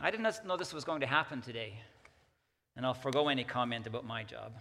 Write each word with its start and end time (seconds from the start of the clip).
I 0.00 0.12
did 0.12 0.20
not 0.20 0.46
know 0.46 0.56
this 0.56 0.72
was 0.72 0.84
going 0.84 1.00
to 1.00 1.06
happen 1.06 1.42
today, 1.42 1.74
and 2.76 2.86
I'll 2.86 2.94
forego 2.94 3.28
any 3.28 3.42
comment 3.42 3.88
about 3.88 4.06
my 4.06 4.22
job. 4.22 4.52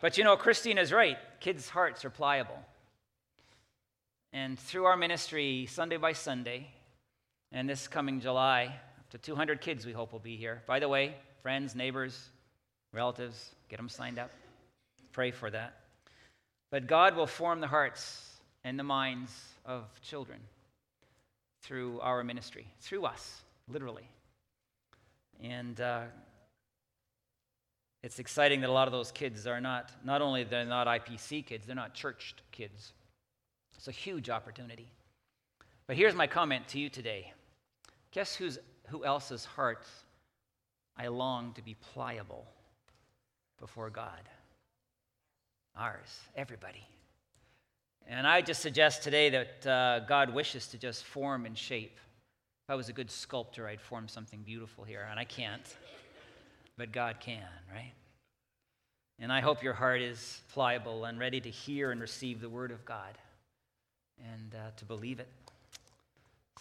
but 0.00 0.16
you 0.16 0.22
know, 0.22 0.36
Christine 0.36 0.78
is 0.78 0.92
right. 0.92 1.18
Kids' 1.40 1.68
hearts 1.68 2.04
are 2.04 2.10
pliable. 2.10 2.58
And 4.32 4.56
through 4.56 4.84
our 4.84 4.96
ministry, 4.96 5.66
Sunday 5.66 5.96
by 5.96 6.12
Sunday, 6.12 6.68
and 7.50 7.68
this 7.68 7.88
coming 7.88 8.20
July, 8.20 8.66
up 8.98 9.10
to 9.10 9.18
200 9.18 9.60
kids 9.60 9.84
we 9.84 9.92
hope 9.92 10.12
will 10.12 10.20
be 10.20 10.36
here. 10.36 10.62
By 10.66 10.78
the 10.78 10.88
way, 10.88 11.16
friends, 11.42 11.74
neighbors, 11.74 12.28
relatives, 12.92 13.50
get 13.68 13.78
them 13.78 13.88
signed 13.88 14.20
up. 14.20 14.30
Pray 15.10 15.32
for 15.32 15.50
that. 15.50 15.80
But 16.70 16.86
God 16.86 17.16
will 17.16 17.26
form 17.26 17.60
the 17.60 17.66
hearts 17.66 18.36
and 18.62 18.78
the 18.78 18.84
minds 18.84 19.32
of 19.64 19.84
children 20.00 20.38
through 21.62 21.98
our 22.00 22.22
ministry, 22.22 22.66
through 22.80 23.04
us, 23.04 23.42
literally. 23.68 24.08
And 25.42 25.80
uh, 25.80 26.02
it's 28.02 28.18
exciting 28.18 28.60
that 28.60 28.70
a 28.70 28.72
lot 28.72 28.88
of 28.88 28.92
those 28.92 29.12
kids 29.12 29.46
are 29.46 29.60
not, 29.60 29.92
not 30.04 30.22
only 30.22 30.44
they're 30.44 30.64
not 30.64 30.86
IPC 30.86 31.46
kids, 31.46 31.66
they're 31.66 31.76
not 31.76 31.94
churched 31.94 32.42
kids. 32.52 32.92
It's 33.76 33.88
a 33.88 33.92
huge 33.92 34.30
opportunity. 34.30 34.88
But 35.86 35.96
here's 35.96 36.14
my 36.14 36.26
comment 36.26 36.68
to 36.68 36.78
you 36.78 36.90
today. 36.90 37.32
Guess 38.10 38.34
who's, 38.34 38.58
who 38.88 39.04
else's 39.04 39.44
heart 39.44 39.86
I 40.96 41.08
long 41.08 41.52
to 41.54 41.62
be 41.62 41.74
pliable 41.74 42.46
before 43.60 43.90
God? 43.90 44.28
Ours, 45.76 46.20
everybody. 46.34 46.84
And 48.06 48.26
I 48.26 48.40
just 48.40 48.62
suggest 48.62 49.02
today 49.02 49.30
that 49.30 49.66
uh, 49.66 50.00
God 50.00 50.34
wishes 50.34 50.66
to 50.68 50.78
just 50.78 51.04
form 51.04 51.46
and 51.46 51.56
shape. 51.56 51.98
If 52.68 52.72
I 52.72 52.74
was 52.74 52.90
a 52.90 52.92
good 52.92 53.10
sculptor, 53.10 53.66
I'd 53.66 53.80
form 53.80 54.08
something 54.08 54.42
beautiful 54.42 54.84
here, 54.84 55.08
and 55.10 55.18
I 55.18 55.24
can't. 55.24 55.62
But 56.76 56.92
God 56.92 57.16
can, 57.18 57.48
right? 57.72 57.94
And 59.18 59.32
I 59.32 59.40
hope 59.40 59.62
your 59.62 59.72
heart 59.72 60.02
is 60.02 60.42
pliable 60.52 61.06
and 61.06 61.18
ready 61.18 61.40
to 61.40 61.48
hear 61.48 61.92
and 61.92 61.98
receive 61.98 62.42
the 62.42 62.50
Word 62.50 62.70
of 62.70 62.84
God 62.84 63.16
and 64.22 64.54
uh, 64.54 64.72
to 64.76 64.84
believe 64.84 65.18
it. 65.18 65.28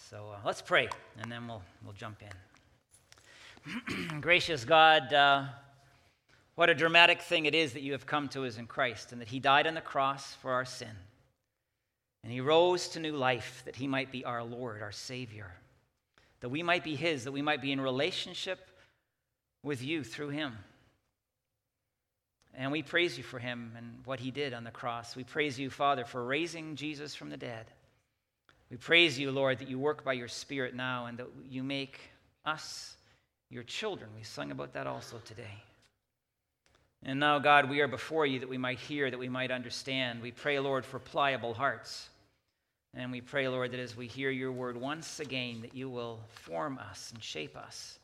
So 0.09 0.31
uh, 0.33 0.38
let's 0.45 0.61
pray, 0.61 0.88
and 1.22 1.30
then 1.30 1.45
we'll, 1.45 1.61
we'll 1.83 1.91
jump 1.91 2.21
in. 3.66 4.21
Gracious 4.21 4.64
God, 4.64 5.11
uh, 5.11 5.44
what 6.55 6.69
a 6.69 6.73
dramatic 6.73 7.21
thing 7.21 7.47
it 7.47 7.53
is 7.53 7.73
that 7.73 7.81
you 7.81 7.92
have 7.92 8.05
come 8.05 8.30
to 8.30 8.45
us 8.45 8.58
in 8.58 8.66
Christ, 8.66 9.11
and 9.11 9.19
that 9.19 9.27
He 9.27 9.42
died 9.42 9.67
on 9.67 9.73
the 9.73 9.81
cross 9.81 10.36
for 10.36 10.53
our 10.53 10.64
sin. 10.64 10.95
And 12.23 12.31
He 12.31 12.39
rose 12.39 12.88
to 12.88 13.02
new 13.02 13.11
life 13.11 13.64
that 13.66 13.75
He 13.75 13.88
might 13.88 14.09
be 14.09 14.23
our 14.23 14.42
Lord, 14.42 14.81
our 14.81 14.94
Savior, 14.94 15.52
that 16.41 16.49
we 16.49 16.63
might 16.63 16.83
be 16.83 16.95
His, 16.95 17.23
that 17.23 17.31
we 17.31 17.41
might 17.41 17.61
be 17.61 17.71
in 17.71 17.81
relationship 17.81 18.59
with 19.63 19.83
you 19.83 20.03
through 20.03 20.30
Him. 20.30 20.53
And 22.57 22.71
we 22.71 22.81
praise 22.81 23.17
you 23.17 23.23
for 23.23 23.38
him 23.38 23.73
and 23.77 23.99
what 24.03 24.19
he 24.19 24.31
did 24.31 24.52
on 24.52 24.63
the 24.63 24.71
cross. 24.71 25.15
We 25.15 25.23
praise 25.23 25.59
you, 25.59 25.69
Father, 25.69 26.03
for 26.05 26.25
raising 26.25 26.75
Jesus 26.75 27.13
from 27.13 27.30
the 27.30 27.38
dead. 27.38 27.67
We 28.71 28.77
praise 28.77 29.17
you, 29.17 29.31
Lord, 29.31 29.59
that 29.59 29.69
you 29.69 29.77
work 29.77 30.03
by 30.03 30.13
your 30.13 30.27
Spirit 30.27 30.75
now 30.75 31.05
and 31.05 31.19
that 31.19 31.27
you 31.47 31.61
make 31.61 31.99
us 32.45 32.95
your 33.52 33.61
children. 33.61 34.09
We 34.17 34.23
sung 34.23 34.49
about 34.49 34.73
that 34.73 34.88
also 34.88 35.19
today. 35.19 35.63
And 37.03 37.19
now, 37.19 37.38
God, 37.38 37.69
we 37.69 37.80
are 37.81 37.88
before 37.88 38.25
you 38.25 38.39
that 38.39 38.49
we 38.49 38.58
might 38.58 38.80
hear, 38.80 39.09
that 39.09 39.19
we 39.19 39.30
might 39.30 39.52
understand. 39.52 40.23
We 40.23 40.31
pray, 40.31 40.59
Lord, 40.59 40.83
for 40.83 40.97
pliable 40.97 41.53
hearts. 41.53 42.09
And 42.93 43.11
we 43.11 43.21
pray, 43.21 43.47
Lord, 43.47 43.71
that 43.71 43.80
as 43.80 43.95
we 43.95 44.07
hear 44.07 44.31
your 44.31 44.52
word 44.52 44.77
once 44.77 45.19
again, 45.19 45.61
that 45.61 45.75
you 45.75 45.89
will 45.89 46.19
form 46.30 46.80
us 46.80 47.11
and 47.13 47.23
shape 47.23 47.55
us 47.55 47.99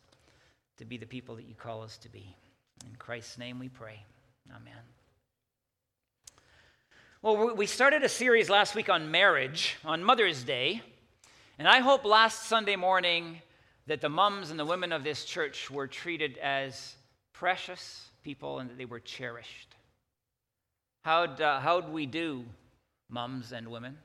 to 0.78 0.86
be 0.86 0.98
the 0.98 1.06
people 1.06 1.36
that 1.36 1.48
you 1.48 1.56
call 1.56 1.82
us 1.82 1.98
to 1.98 2.10
be. 2.10 2.36
In 2.90 2.96
Christ's 2.98 3.38
name 3.38 3.60
we 3.60 3.70
pray. 3.70 4.04
Amen. 4.50 4.74
Well, 7.22 7.56
we 7.56 7.66
started 7.66 8.04
a 8.04 8.10
series 8.10 8.50
last 8.50 8.76
week 8.76 8.90
on 8.90 9.10
marriage 9.10 9.78
on 9.86 10.04
Mother's 10.04 10.44
Day, 10.44 10.82
and 11.58 11.68
I 11.68 11.80
hope 11.80 12.04
last 12.04 12.48
Sunday 12.50 12.76
morning 12.76 13.42
that 13.88 14.02
the 14.02 14.10
mums 14.10 14.50
and 14.50 14.60
the 14.60 14.66
women 14.66 14.92
of 14.92 15.04
this 15.04 15.24
church 15.24 15.72
were 15.72 15.88
treated 15.88 16.38
as 16.40 16.96
precious 17.32 18.10
people 18.24 18.60
and 18.60 18.70
that 18.70 18.78
they 18.78 18.86
were 18.86 19.00
cherished. 19.00 19.76
How'd, 21.04 21.40
uh, 21.42 21.60
how'd 21.60 21.92
we 21.92 22.06
do, 22.06 22.44
mums 23.10 23.52
and 23.54 23.70
women? 23.70 23.98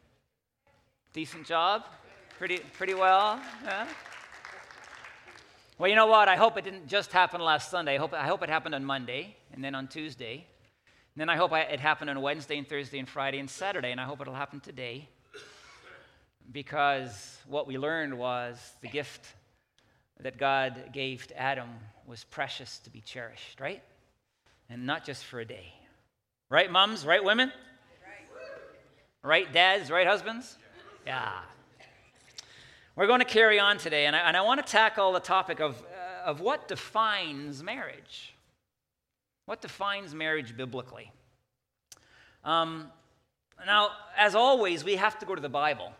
Decent 1.14 1.46
job? 1.46 1.84
Pretty, 2.38 2.58
pretty 2.58 2.92
well? 2.92 3.40
Well, 5.78 5.88
you 5.88 5.96
know 5.96 6.06
what? 6.06 6.28
I 6.28 6.36
hope 6.36 6.58
it 6.58 6.64
didn't 6.64 6.86
just 6.86 7.12
happen 7.12 7.40
last 7.40 7.70
Sunday. 7.70 7.94
I 7.94 7.98
hope, 7.98 8.12
I 8.12 8.26
hope 8.26 8.42
it 8.42 8.50
happened 8.50 8.74
on 8.74 8.84
Monday 8.84 9.36
and 9.52 9.64
then 9.64 9.74
on 9.74 9.88
Tuesday. 9.88 10.44
And 11.14 11.20
then 11.20 11.30
I 11.30 11.36
hope 11.36 11.52
I, 11.52 11.60
it 11.60 11.80
happened 11.80 12.10
on 12.10 12.20
Wednesday 12.20 12.58
and 12.58 12.68
Thursday 12.68 12.98
and 12.98 13.08
Friday 13.08 13.38
and 13.38 13.48
Saturday. 13.48 13.90
And 13.90 14.00
I 14.00 14.04
hope 14.04 14.20
it'll 14.20 14.34
happen 14.34 14.60
today. 14.60 15.08
Because 16.52 17.38
what 17.46 17.66
we 17.66 17.78
learned 17.78 18.16
was 18.18 18.58
the 18.82 18.88
gift 18.88 19.26
that 20.20 20.36
God 20.36 20.90
gave 20.92 21.26
to 21.28 21.38
Adam 21.38 21.68
was 22.06 22.24
precious 22.24 22.78
to 22.80 22.90
be 22.90 23.00
cherished, 23.00 23.60
right? 23.60 23.82
And 24.68 24.84
not 24.84 25.04
just 25.04 25.24
for 25.24 25.40
a 25.40 25.44
day. 25.44 25.72
Right, 26.50 26.70
moms? 26.70 27.06
Right, 27.06 27.24
women? 27.24 27.50
Right, 29.22 29.52
dads? 29.52 29.90
Right, 29.90 30.06
husbands? 30.06 30.58
Yeah. 31.08 31.40
We're 32.94 33.06
going 33.06 33.20
to 33.20 33.24
carry 33.24 33.58
on 33.58 33.78
today, 33.78 34.04
and 34.04 34.14
I, 34.14 34.18
and 34.18 34.36
I 34.36 34.42
want 34.42 34.60
to 34.62 34.70
tackle 34.70 35.10
the 35.12 35.20
topic 35.20 35.58
of, 35.58 35.80
uh, 35.80 36.26
of 36.26 36.42
what 36.42 36.68
defines 36.68 37.62
marriage. 37.62 38.34
What 39.46 39.62
defines 39.62 40.14
marriage 40.14 40.54
biblically? 40.54 41.10
Um, 42.44 42.92
now, 43.64 43.92
as 44.18 44.34
always, 44.34 44.84
we 44.84 44.96
have 44.96 45.18
to 45.20 45.24
go 45.24 45.34
to 45.34 45.40
the 45.40 45.48
Bible. 45.48 45.92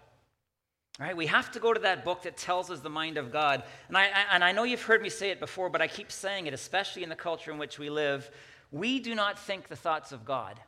Right? 1.00 1.16
We 1.16 1.24
have 1.28 1.50
to 1.52 1.58
go 1.58 1.72
to 1.72 1.80
that 1.80 2.04
book 2.04 2.24
that 2.24 2.36
tells 2.36 2.70
us 2.70 2.80
the 2.80 2.90
mind 2.90 3.16
of 3.16 3.32
God. 3.32 3.62
And 3.88 3.96
I, 3.96 4.08
I, 4.08 4.24
and 4.32 4.44
I 4.44 4.52
know 4.52 4.64
you've 4.64 4.82
heard 4.82 5.00
me 5.00 5.08
say 5.08 5.30
it 5.30 5.40
before, 5.40 5.70
but 5.70 5.80
I 5.80 5.88
keep 5.88 6.12
saying 6.12 6.48
it, 6.48 6.52
especially 6.52 7.02
in 7.02 7.08
the 7.08 7.16
culture 7.16 7.50
in 7.50 7.56
which 7.56 7.78
we 7.78 7.88
live. 7.88 8.30
We 8.70 9.00
do 9.00 9.14
not 9.14 9.38
think 9.38 9.68
the 9.68 9.76
thoughts 9.76 10.12
of 10.12 10.26
God. 10.26 10.60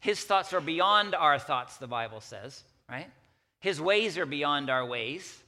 His 0.00 0.22
thoughts 0.22 0.52
are 0.52 0.60
beyond 0.60 1.14
our 1.14 1.38
thoughts, 1.38 1.78
the 1.78 1.86
Bible 1.86 2.20
says, 2.20 2.62
right? 2.90 3.10
His 3.60 3.80
ways 3.80 4.18
are 4.18 4.26
beyond 4.26 4.70
our 4.70 4.84
ways. 4.84 5.42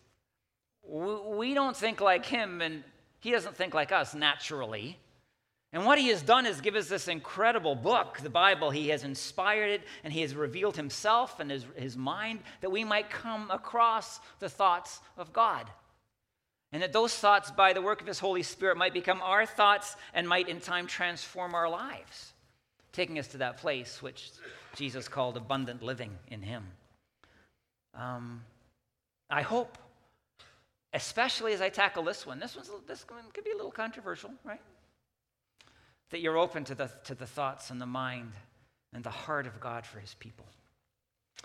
We 0.86 1.54
don't 1.54 1.76
think 1.76 2.00
like 2.00 2.26
him, 2.26 2.60
and 2.60 2.84
he 3.20 3.30
doesn't 3.30 3.56
think 3.56 3.74
like 3.74 3.92
us 3.92 4.14
naturally. 4.14 4.98
And 5.72 5.86
what 5.86 5.98
he 5.98 6.08
has 6.08 6.20
done 6.20 6.44
is 6.44 6.60
give 6.60 6.74
us 6.74 6.88
this 6.88 7.08
incredible 7.08 7.74
book, 7.74 8.18
the 8.22 8.28
Bible. 8.28 8.70
He 8.70 8.88
has 8.88 9.04
inspired 9.04 9.70
it, 9.70 9.82
and 10.04 10.12
he 10.12 10.20
has 10.20 10.34
revealed 10.34 10.76
himself 10.76 11.40
and 11.40 11.50
his, 11.50 11.64
his 11.76 11.96
mind 11.96 12.40
that 12.60 12.70
we 12.70 12.84
might 12.84 13.08
come 13.08 13.50
across 13.50 14.20
the 14.38 14.50
thoughts 14.50 15.00
of 15.16 15.32
God. 15.32 15.70
And 16.72 16.82
that 16.82 16.92
those 16.92 17.14
thoughts, 17.14 17.50
by 17.50 17.72
the 17.72 17.82
work 17.82 18.00
of 18.02 18.06
his 18.06 18.18
Holy 18.18 18.42
Spirit, 18.42 18.76
might 18.76 18.94
become 18.94 19.22
our 19.22 19.46
thoughts 19.46 19.96
and 20.12 20.28
might 20.28 20.48
in 20.48 20.60
time 20.60 20.86
transform 20.86 21.54
our 21.54 21.68
lives, 21.68 22.32
taking 22.92 23.18
us 23.18 23.28
to 23.28 23.38
that 23.38 23.58
place 23.58 24.02
which 24.02 24.30
Jesus 24.74 25.08
called 25.08 25.36
abundant 25.36 25.82
living 25.82 26.18
in 26.28 26.42
him. 26.42 26.64
Um, 27.94 28.42
I 29.30 29.42
hope, 29.42 29.78
especially 30.92 31.52
as 31.52 31.60
I 31.60 31.68
tackle 31.68 32.02
this 32.02 32.26
one, 32.26 32.38
this, 32.38 32.56
one's, 32.56 32.70
this 32.86 33.04
one 33.08 33.24
could 33.32 33.44
be 33.44 33.50
a 33.50 33.56
little 33.56 33.70
controversial, 33.70 34.30
right? 34.44 34.60
That 36.10 36.20
you're 36.20 36.38
open 36.38 36.64
to 36.64 36.74
the, 36.74 36.90
to 37.04 37.14
the 37.14 37.26
thoughts 37.26 37.70
and 37.70 37.80
the 37.80 37.86
mind 37.86 38.32
and 38.92 39.02
the 39.02 39.10
heart 39.10 39.46
of 39.46 39.58
God 39.60 39.86
for 39.86 40.00
his 40.00 40.14
people. 40.14 40.46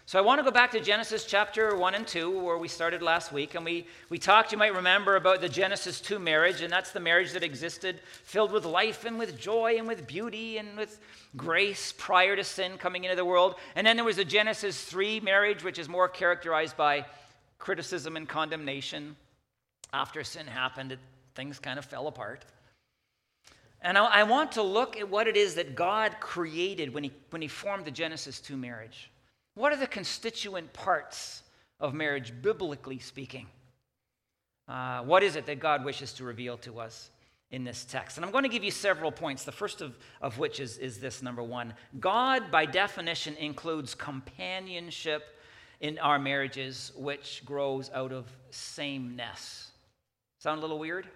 So 0.05 0.17
I 0.17 0.21
want 0.21 0.39
to 0.39 0.43
go 0.43 0.51
back 0.51 0.71
to 0.71 0.79
Genesis 0.79 1.25
chapter 1.25 1.75
1 1.75 1.95
and 1.95 2.07
2, 2.07 2.39
where 2.39 2.57
we 2.57 2.69
started 2.69 3.01
last 3.01 3.33
week. 3.33 3.55
And 3.55 3.65
we, 3.65 3.87
we 4.09 4.17
talked, 4.17 4.53
you 4.53 4.57
might 4.57 4.73
remember, 4.73 5.17
about 5.17 5.41
the 5.41 5.49
Genesis 5.49 5.99
2 5.99 6.17
marriage, 6.17 6.61
and 6.61 6.71
that's 6.71 6.91
the 6.91 7.01
marriage 7.01 7.33
that 7.33 7.43
existed 7.43 7.99
filled 8.23 8.53
with 8.53 8.63
life 8.63 9.03
and 9.03 9.19
with 9.19 9.37
joy 9.37 9.75
and 9.77 9.85
with 9.85 10.07
beauty 10.07 10.59
and 10.59 10.77
with 10.77 11.01
grace 11.35 11.93
prior 11.97 12.37
to 12.37 12.43
sin 12.45 12.77
coming 12.77 13.03
into 13.03 13.17
the 13.17 13.25
world. 13.25 13.55
And 13.75 13.85
then 13.85 13.97
there 13.97 14.05
was 14.05 14.15
the 14.15 14.23
Genesis 14.23 14.81
3 14.85 15.19
marriage, 15.19 15.61
which 15.61 15.77
is 15.77 15.89
more 15.89 16.07
characterized 16.07 16.77
by 16.77 17.05
criticism 17.59 18.15
and 18.15 18.29
condemnation. 18.29 19.17
After 19.91 20.23
sin 20.23 20.47
happened, 20.47 20.93
it, 20.93 20.99
things 21.35 21.59
kind 21.59 21.77
of 21.77 21.83
fell 21.83 22.07
apart. 22.07 22.45
And 23.81 23.97
I, 23.97 24.05
I 24.05 24.23
want 24.23 24.53
to 24.53 24.61
look 24.61 24.97
at 24.97 25.09
what 25.09 25.27
it 25.27 25.35
is 25.35 25.55
that 25.55 25.75
God 25.75 26.15
created 26.21 26.93
when 26.93 27.03
he, 27.03 27.11
when 27.29 27.41
he 27.41 27.49
formed 27.49 27.83
the 27.83 27.91
Genesis 27.91 28.39
2 28.39 28.55
marriage. 28.55 29.11
What 29.57 29.73
are 29.73 29.77
the 29.77 29.87
constituent 29.87 30.71
parts 30.71 31.41
of 31.79 31.95
marriage, 31.95 32.31
biblically 32.43 32.99
speaking? 32.99 33.47
Uh, 34.67 35.01
what 35.01 35.23
is 35.23 35.35
it 35.35 35.47
that 35.47 35.59
God 35.59 35.83
wishes 35.83 36.13
to 36.13 36.23
reveal 36.23 36.57
to 36.59 36.79
us 36.79 37.09
in 37.49 37.63
this 37.63 37.83
text? 37.83 38.17
And 38.17 38.25
I'm 38.25 38.31
going 38.31 38.43
to 38.43 38.51
give 38.51 38.63
you 38.63 38.69
several 38.69 39.11
points, 39.11 39.45
the 39.45 39.51
first 39.51 39.81
of, 39.81 39.97
of 40.21 40.37
which 40.37 40.59
is, 40.59 40.77
is 40.77 40.99
this 40.99 41.23
number 41.23 41.41
one 41.41 41.73
God, 41.99 42.51
by 42.51 42.67
definition, 42.67 43.35
includes 43.37 43.95
companionship 43.95 45.23
in 45.81 45.97
our 45.97 46.19
marriages, 46.19 46.91
which 46.95 47.41
grows 47.43 47.89
out 47.95 48.11
of 48.11 48.27
sameness. 48.51 49.71
Sound 50.37 50.59
a 50.59 50.61
little 50.61 50.77
weird? 50.77 51.07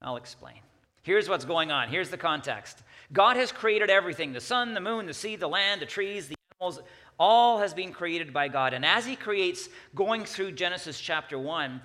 I'll 0.00 0.18
explain. 0.18 0.60
Here's 1.02 1.28
what's 1.28 1.44
going 1.44 1.72
on. 1.72 1.88
Here's 1.88 2.10
the 2.10 2.16
context 2.16 2.80
God 3.12 3.36
has 3.36 3.50
created 3.50 3.90
everything 3.90 4.32
the 4.32 4.40
sun, 4.40 4.72
the 4.72 4.80
moon, 4.80 5.06
the 5.06 5.14
sea, 5.14 5.34
the 5.34 5.48
land, 5.48 5.82
the 5.82 5.86
trees, 5.86 6.28
the 6.28 6.36
animals. 6.60 6.80
All 7.18 7.58
has 7.58 7.74
been 7.74 7.92
created 7.92 8.32
by 8.32 8.48
God. 8.48 8.74
And 8.74 8.84
as 8.84 9.06
He 9.06 9.16
creates, 9.16 9.68
going 9.94 10.24
through 10.24 10.52
Genesis 10.52 11.00
chapter 11.00 11.38
1, 11.38 11.80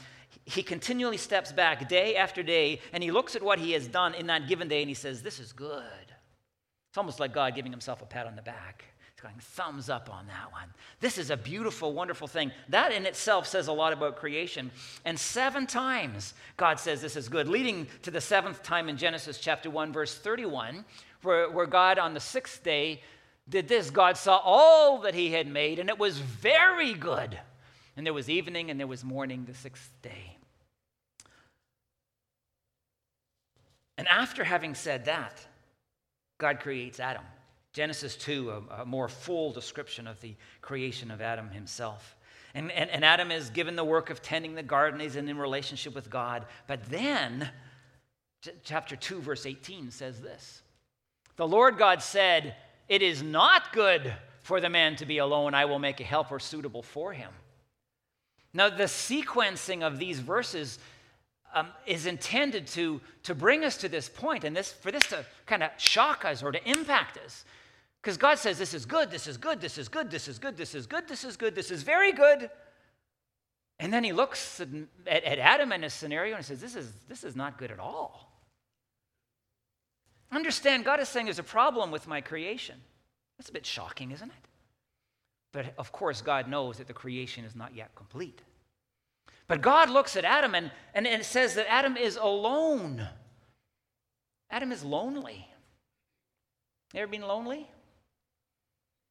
He 0.45 0.63
continually 0.63 1.17
steps 1.17 1.51
back 1.51 1.87
day 1.87 2.15
after 2.15 2.43
day 2.43 2.79
and 2.93 3.03
He 3.03 3.11
looks 3.11 3.35
at 3.35 3.43
what 3.43 3.59
He 3.59 3.71
has 3.71 3.87
done 3.87 4.13
in 4.15 4.27
that 4.27 4.47
given 4.47 4.67
day 4.67 4.81
and 4.81 4.89
He 4.89 4.95
says, 4.95 5.21
This 5.21 5.39
is 5.39 5.53
good. 5.53 5.83
It's 6.89 6.97
almost 6.97 7.19
like 7.19 7.33
God 7.33 7.55
giving 7.55 7.71
Himself 7.71 8.01
a 8.01 8.05
pat 8.05 8.27
on 8.27 8.35
the 8.35 8.41
back 8.41 8.85
He's 9.13 9.21
going, 9.21 9.35
thumbs 9.39 9.89
up 9.89 10.09
on 10.13 10.27
that 10.27 10.51
one. 10.51 10.69
This 10.99 11.17
is 11.17 11.29
a 11.29 11.37
beautiful, 11.37 11.93
wonderful 11.93 12.27
thing. 12.27 12.51
That 12.67 12.91
in 12.91 13.05
itself 13.05 13.47
says 13.47 13.67
a 13.67 13.73
lot 13.73 13.93
about 13.93 14.17
creation. 14.17 14.71
And 15.05 15.17
seven 15.17 15.67
times 15.67 16.33
God 16.57 16.81
says 16.81 17.01
this 17.01 17.15
is 17.15 17.29
good, 17.29 17.47
leading 17.47 17.87
to 18.01 18.11
the 18.11 18.19
seventh 18.19 18.61
time 18.61 18.89
in 18.89 18.97
Genesis 18.97 19.37
chapter 19.37 19.69
1, 19.69 19.93
verse 19.93 20.17
31, 20.17 20.83
where, 21.21 21.49
where 21.49 21.65
God 21.65 21.97
on 21.97 22.13
the 22.13 22.19
sixth 22.19 22.61
day 22.61 23.01
did 23.47 23.67
this. 23.67 23.89
God 23.89 24.17
saw 24.17 24.37
all 24.43 24.99
that 25.01 25.13
he 25.13 25.31
had 25.31 25.47
made, 25.47 25.79
and 25.79 25.89
it 25.89 25.99
was 25.99 26.17
very 26.17 26.93
good. 26.93 27.37
And 27.97 28.05
there 28.05 28.13
was 28.13 28.29
evening 28.29 28.69
and 28.69 28.79
there 28.79 28.87
was 28.87 29.03
morning 29.03 29.45
the 29.45 29.53
sixth 29.53 29.89
day. 30.01 30.37
And 33.97 34.07
after 34.07 34.43
having 34.43 34.75
said 34.75 35.05
that, 35.05 35.45
God 36.37 36.59
creates 36.59 36.99
Adam. 36.99 37.23
Genesis 37.71 38.15
2, 38.17 38.51
a, 38.51 38.81
a, 38.81 38.85
more 38.85 39.07
full 39.07 39.51
description 39.51 40.07
of 40.07 40.19
the 40.21 40.35
creation 40.61 41.11
of 41.11 41.21
Adam 41.21 41.49
himself. 41.49 42.15
And, 42.53 42.71
and, 42.71 42.89
and 42.89 43.03
Adam 43.03 43.31
is 43.31 43.49
given 43.49 43.75
the 43.75 43.83
work 43.83 44.09
of 44.09 44.21
tending 44.21 44.55
the 44.55 44.63
garden, 44.63 44.99
he's 44.99 45.15
in 45.15 45.37
relationship 45.37 45.93
with 45.93 46.09
God. 46.09 46.45
But 46.67 46.85
then, 46.85 47.49
chapter 48.63 48.95
2, 48.95 49.19
verse 49.19 49.45
18 49.45 49.91
says 49.91 50.21
this 50.21 50.61
The 51.35 51.47
Lord 51.47 51.77
God 51.77 52.01
said, 52.01 52.55
It 52.87 53.01
is 53.01 53.23
not 53.23 53.73
good 53.73 54.13
for 54.41 54.61
the 54.61 54.69
man 54.69 54.95
to 54.97 55.05
be 55.05 55.17
alone. 55.17 55.53
I 55.53 55.65
will 55.65 55.79
make 55.79 55.99
a 55.99 56.03
helper 56.03 56.39
suitable 56.39 56.83
for 56.83 57.13
him. 57.13 57.31
Now, 58.53 58.69
the 58.69 58.83
sequencing 58.83 59.81
of 59.81 59.99
these 59.99 60.19
verses 60.19 60.79
um, 61.53 61.67
is 61.85 62.05
intended 62.05 62.67
to, 62.67 63.01
to 63.23 63.35
bring 63.35 63.63
us 63.63 63.77
to 63.77 63.89
this 63.89 64.07
point, 64.07 64.43
and 64.43 64.55
this, 64.55 64.71
for 64.71 64.91
this 64.91 65.03
to 65.07 65.25
kind 65.45 65.63
of 65.63 65.71
shock 65.77 66.25
us 66.25 66.43
or 66.43 66.51
to 66.51 66.69
impact 66.69 67.17
us. 67.17 67.45
Because 68.01 68.17
God 68.17 68.37
says, 68.37 68.57
This 68.57 68.73
is 68.73 68.85
good, 68.85 69.09
this 69.09 69.27
is 69.27 69.37
good, 69.37 69.59
this 69.59 69.77
is 69.77 69.89
good, 69.89 70.11
this 70.11 70.27
is 70.27 70.37
good, 70.37 70.57
this 70.57 70.75
is 70.75 70.85
good, 70.85 71.07
this 71.07 71.23
is 71.23 71.37
good, 71.37 71.55
this 71.55 71.71
is 71.71 71.83
very 71.83 72.11
good. 72.11 72.49
And 73.79 73.91
then 73.91 74.03
he 74.03 74.13
looks 74.13 74.61
at, 74.61 74.69
at, 75.05 75.37
Adam 75.37 75.71
in 75.71 75.83
his 75.83 75.93
scenario 75.93 76.35
and 76.35 76.45
says, 76.45 76.61
this 76.61 76.75
is, 76.75 76.91
this 77.09 77.23
is 77.23 77.35
not 77.35 77.57
good 77.57 77.71
at 77.71 77.79
all. 77.79 78.34
Understand, 80.31 80.85
God 80.85 80.99
is 80.99 81.09
saying 81.09 81.27
there's 81.27 81.39
a 81.39 81.43
problem 81.43 81.91
with 81.91 82.07
my 82.07 82.21
creation. 82.21 82.75
That's 83.37 83.49
a 83.49 83.53
bit 83.53 83.65
shocking, 83.65 84.11
isn't 84.11 84.29
it? 84.29 84.47
But 85.51 85.73
of 85.77 85.91
course, 85.91 86.21
God 86.21 86.49
knows 86.49 86.77
that 86.77 86.87
the 86.87 86.93
creation 86.93 87.45
is 87.45 87.55
not 87.55 87.75
yet 87.75 87.95
complete. 87.95 88.41
But 89.47 89.61
God 89.61 89.89
looks 89.89 90.17
at 90.17 90.25
Adam 90.25 90.55
and, 90.55 90.71
and, 90.93 91.05
and 91.05 91.23
says 91.23 91.55
that 91.55 91.71
Adam 91.71 91.95
is 91.95 92.17
alone. 92.17 93.07
Adam 94.49 94.71
is 94.71 94.83
lonely. 94.83 95.47
Ever 96.93 97.07
been 97.07 97.21
lonely? 97.21 97.67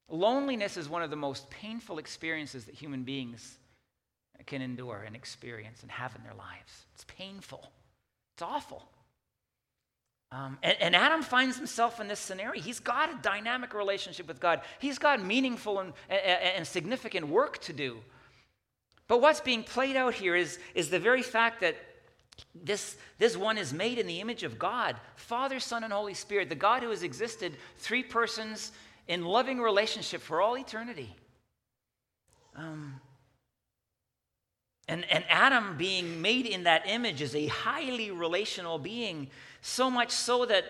Loneliness 0.08 0.76
is 0.76 0.88
one 0.88 1.02
of 1.02 1.10
the 1.10 1.16
most 1.16 1.48
painful 1.50 1.98
experiences 1.98 2.64
that 2.64 2.74
human 2.74 3.04
beings 3.04 3.58
can 4.46 4.60
endure 4.60 5.04
and 5.06 5.16
experience 5.16 5.82
and 5.82 5.90
have 5.90 6.14
in 6.14 6.22
their 6.22 6.34
lives. 6.34 6.86
It's 6.94 7.04
painful, 7.04 7.70
it's 8.34 8.42
awful. 8.42 8.88
Um, 10.34 10.58
and, 10.64 10.76
and, 10.80 10.96
Adam 10.96 11.22
finds 11.22 11.56
himself 11.56 12.00
in 12.00 12.08
this 12.08 12.18
scenario. 12.18 12.60
He's 12.60 12.80
got 12.80 13.08
a 13.08 13.16
dynamic 13.22 13.72
relationship 13.72 14.26
with 14.26 14.40
God, 14.40 14.62
he's 14.80 14.98
got 14.98 15.24
meaningful 15.24 15.78
and, 15.78 15.92
and, 16.08 16.20
and 16.20 16.66
significant 16.66 17.28
work 17.28 17.58
to 17.62 17.72
do. 17.72 17.98
But 19.06 19.20
what's 19.20 19.40
being 19.40 19.62
played 19.62 19.96
out 19.96 20.14
here 20.14 20.34
is, 20.34 20.58
is 20.74 20.90
the 20.90 20.98
very 20.98 21.22
fact 21.22 21.60
that 21.60 21.76
this, 22.52 22.96
this 23.18 23.36
one 23.36 23.58
is 23.58 23.72
made 23.72 23.98
in 23.98 24.08
the 24.08 24.20
image 24.20 24.42
of 24.42 24.58
God 24.58 24.96
Father, 25.14 25.60
Son, 25.60 25.84
and 25.84 25.92
Holy 25.92 26.14
Spirit, 26.14 26.48
the 26.48 26.56
God 26.56 26.82
who 26.82 26.90
has 26.90 27.04
existed, 27.04 27.56
three 27.78 28.02
persons 28.02 28.72
in 29.06 29.24
loving 29.24 29.60
relationship 29.60 30.20
for 30.20 30.42
all 30.42 30.58
eternity. 30.58 31.14
Um, 32.56 33.00
and, 34.88 35.10
and 35.10 35.24
Adam 35.28 35.76
being 35.76 36.20
made 36.20 36.46
in 36.46 36.64
that 36.64 36.82
image 36.86 37.22
is 37.22 37.34
a 37.34 37.46
highly 37.46 38.10
relational 38.10 38.78
being, 38.78 39.28
so 39.60 39.90
much 39.90 40.10
so 40.10 40.44
that 40.46 40.64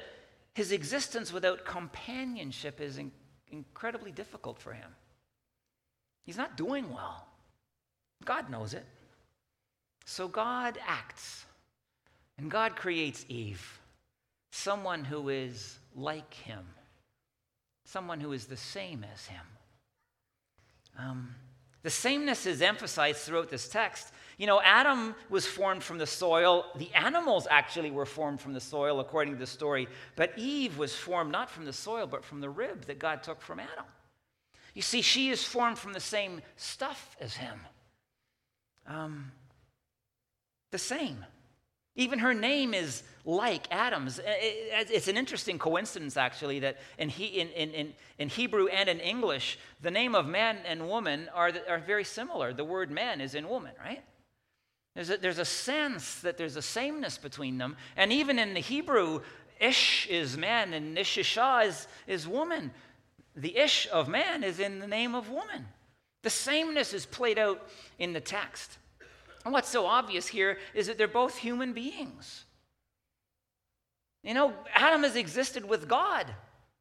his 0.55 0.71
existence 0.71 1.33
without 1.33 1.65
companionship 1.65 2.81
is 2.81 2.99
in, 2.99 3.11
incredibly 3.51 4.13
difficult 4.13 4.59
for 4.59 4.73
him. 4.73 4.91
He's 6.25 6.37
not 6.37 6.57
doing 6.57 6.93
well. 6.93 7.27
God 8.25 8.49
knows 8.51 8.73
it. 8.73 8.87
So 10.07 10.29
God 10.29 10.79
acts, 10.87 11.45
and 12.39 12.51
God 12.51 12.77
creates 12.77 13.25
Eve, 13.29 13.81
someone 14.53 15.05
who 15.05 15.29
is 15.29 15.79
like 15.97 16.33
him 16.35 16.65
someone 17.85 18.21
who 18.21 18.33
is 18.33 18.47
the 18.47 18.57
same 18.57 19.05
as 19.13 19.27
him. 19.27 19.47
Um, 20.99 21.35
the 21.85 21.91
sameness 21.91 22.47
is 22.47 22.63
emphasized 22.63 23.19
throughout 23.19 23.51
this 23.51 23.69
text. 23.69 24.11
You 24.39 24.47
know, 24.47 24.61
Adam 24.63 25.15
was 25.29 25.47
formed 25.47 25.85
from 25.85 25.99
the 25.99 26.07
soil. 26.07 26.65
The 26.77 26.93
animals 26.95 27.47
actually 27.51 27.91
were 27.91 28.07
formed 28.07 28.41
from 28.41 28.55
the 28.55 28.61
soil, 28.61 29.01
according 29.01 29.35
to 29.35 29.39
the 29.39 29.47
story. 29.47 29.87
But 30.17 30.33
Eve 30.39 30.79
was 30.79 30.97
formed 30.97 31.31
not 31.31 31.51
from 31.51 31.67
the 31.67 31.75
soil, 31.75 32.07
but 32.07 32.25
from 32.25 32.41
the 32.41 32.49
rib 32.49 32.87
that 32.87 32.99
God 32.99 33.23
took 33.23 33.43
from 33.43 33.61
Adam. 33.61 33.85
You 34.73 34.81
see, 34.81 35.03
she 35.03 35.29
is 35.29 35.45
formed 35.45 35.79
from 35.79 35.93
the 35.93 36.01
same 36.01 36.41
stuff 36.57 37.17
as 37.21 37.35
him. 37.35 37.61
Um, 38.87 39.31
the 40.71 40.79
same. 40.79 41.23
Even 41.97 42.19
her 42.19 42.35
name 42.35 42.75
is 42.75 43.03
like 43.25 43.67
Adam's. 43.71 44.21
It's 44.25 45.09
an 45.09 45.17
interesting 45.17 45.59
coincidence, 45.59 46.17
actually, 46.17 46.61
that 46.61 46.79
in, 46.99 47.09
he, 47.09 47.27
in, 47.27 47.49
in, 47.51 47.93
in, 48.19 48.29
Hebrew 48.29 48.67
and 48.67 48.89
in 48.89 48.99
English, 48.99 49.59
the 49.81 49.91
name 49.91 50.15
of 50.15 50.27
man 50.27 50.59
and 50.67 50.89
woman 50.89 51.29
are, 51.33 51.53
are 51.69 51.79
very 51.79 52.05
similar. 52.05 52.53
The 52.53 52.65
word 52.65 52.91
man 52.91 53.21
is 53.21 53.35
in 53.35 53.49
woman, 53.49 53.73
right? 53.83 54.03
There's 54.95 55.11
a, 55.11 55.17
there's 55.17 55.39
a 55.39 55.45
sense 55.45 56.21
that 56.21 56.37
there's 56.37 56.57
a 56.57 56.63
sameness 56.63 57.17
between 57.17 57.59
them. 57.59 57.77
And 57.97 58.13
even 58.13 58.39
in 58.39 58.55
the 58.55 58.61
Hebrew, 58.61 59.21
ish 59.61 60.07
is 60.09 60.37
man 60.37 60.73
and 60.75 60.97
ishisha 60.97 61.67
is, 61.67 61.87
is 62.07 62.29
woman. 62.29 62.73
The 63.37 63.57
ish 63.57 63.89
of 63.93 64.09
man 64.09 64.45
is 64.45 64.61
in 64.61 64.81
the 64.81 64.87
name 64.87 65.15
of 65.15 65.31
woman. 65.31 65.67
The 66.23 66.31
sameness 66.31 66.93
is 66.93 67.07
played 67.07 67.39
out 67.39 67.69
in 67.99 68.13
the 68.13 68.21
text. 68.21 68.79
And 69.45 69.53
what's 69.53 69.69
so 69.69 69.87
obvious 69.87 70.27
here 70.27 70.59
is 70.73 70.87
that 70.87 70.97
they're 70.97 71.07
both 71.07 71.37
human 71.37 71.73
beings. 71.73 72.45
You 74.23 74.33
know, 74.33 74.55
Adam 74.75 75.03
has 75.03 75.17
existed 75.17 75.69
with 75.69 75.87
God. 75.87 76.27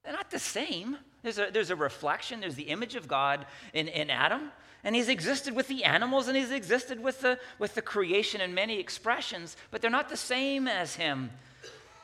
They're 0.03 0.13
not 0.13 0.31
the 0.31 0.39
same. 0.39 0.97
There's 1.23 1.39
a, 1.39 1.49
there's 1.51 1.69
a 1.69 1.75
reflection, 1.75 2.41
there's 2.41 2.55
the 2.55 2.63
image 2.63 2.95
of 2.95 3.07
God 3.07 3.45
in, 3.73 3.87
in 3.87 4.09
Adam, 4.09 4.51
and 4.83 4.93
he's 4.93 5.07
existed 5.07 5.55
with 5.55 5.69
the 5.69 5.85
animals 5.85 6.27
and 6.27 6.35
he's 6.35 6.51
existed 6.51 7.01
with 7.01 7.21
the, 7.21 7.39
with 7.59 7.75
the 7.75 7.81
creation 7.81 8.41
in 8.41 8.53
many 8.53 8.77
expressions, 8.77 9.55
but 9.71 9.81
they're 9.81 9.89
not 9.89 10.09
the 10.09 10.17
same 10.17 10.67
as 10.67 10.95
him. 10.95 11.31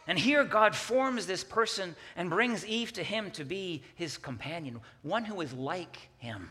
And 0.07 0.17
here 0.17 0.45
God 0.45 0.73
forms 0.73 1.25
this 1.25 1.43
person 1.43 1.97
and 2.15 2.29
brings 2.29 2.65
Eve 2.65 2.93
to 2.93 3.03
him 3.03 3.29
to 3.31 3.43
be 3.43 3.83
his 3.95 4.17
companion, 4.17 4.79
one 5.01 5.25
who 5.25 5.41
is 5.41 5.51
like 5.51 6.09
him 6.17 6.49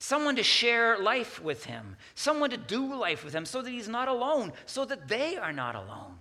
someone 0.00 0.34
to 0.36 0.42
share 0.42 0.98
life 0.98 1.40
with 1.40 1.66
him, 1.66 1.96
someone 2.14 2.50
to 2.50 2.56
do 2.56 2.94
life 2.94 3.22
with 3.22 3.34
him 3.34 3.44
so 3.44 3.62
that 3.62 3.70
he's 3.70 3.88
not 3.88 4.08
alone, 4.08 4.52
so 4.66 4.84
that 4.86 5.06
they 5.06 5.36
are 5.36 5.52
not 5.52 5.76
alone. 5.76 6.18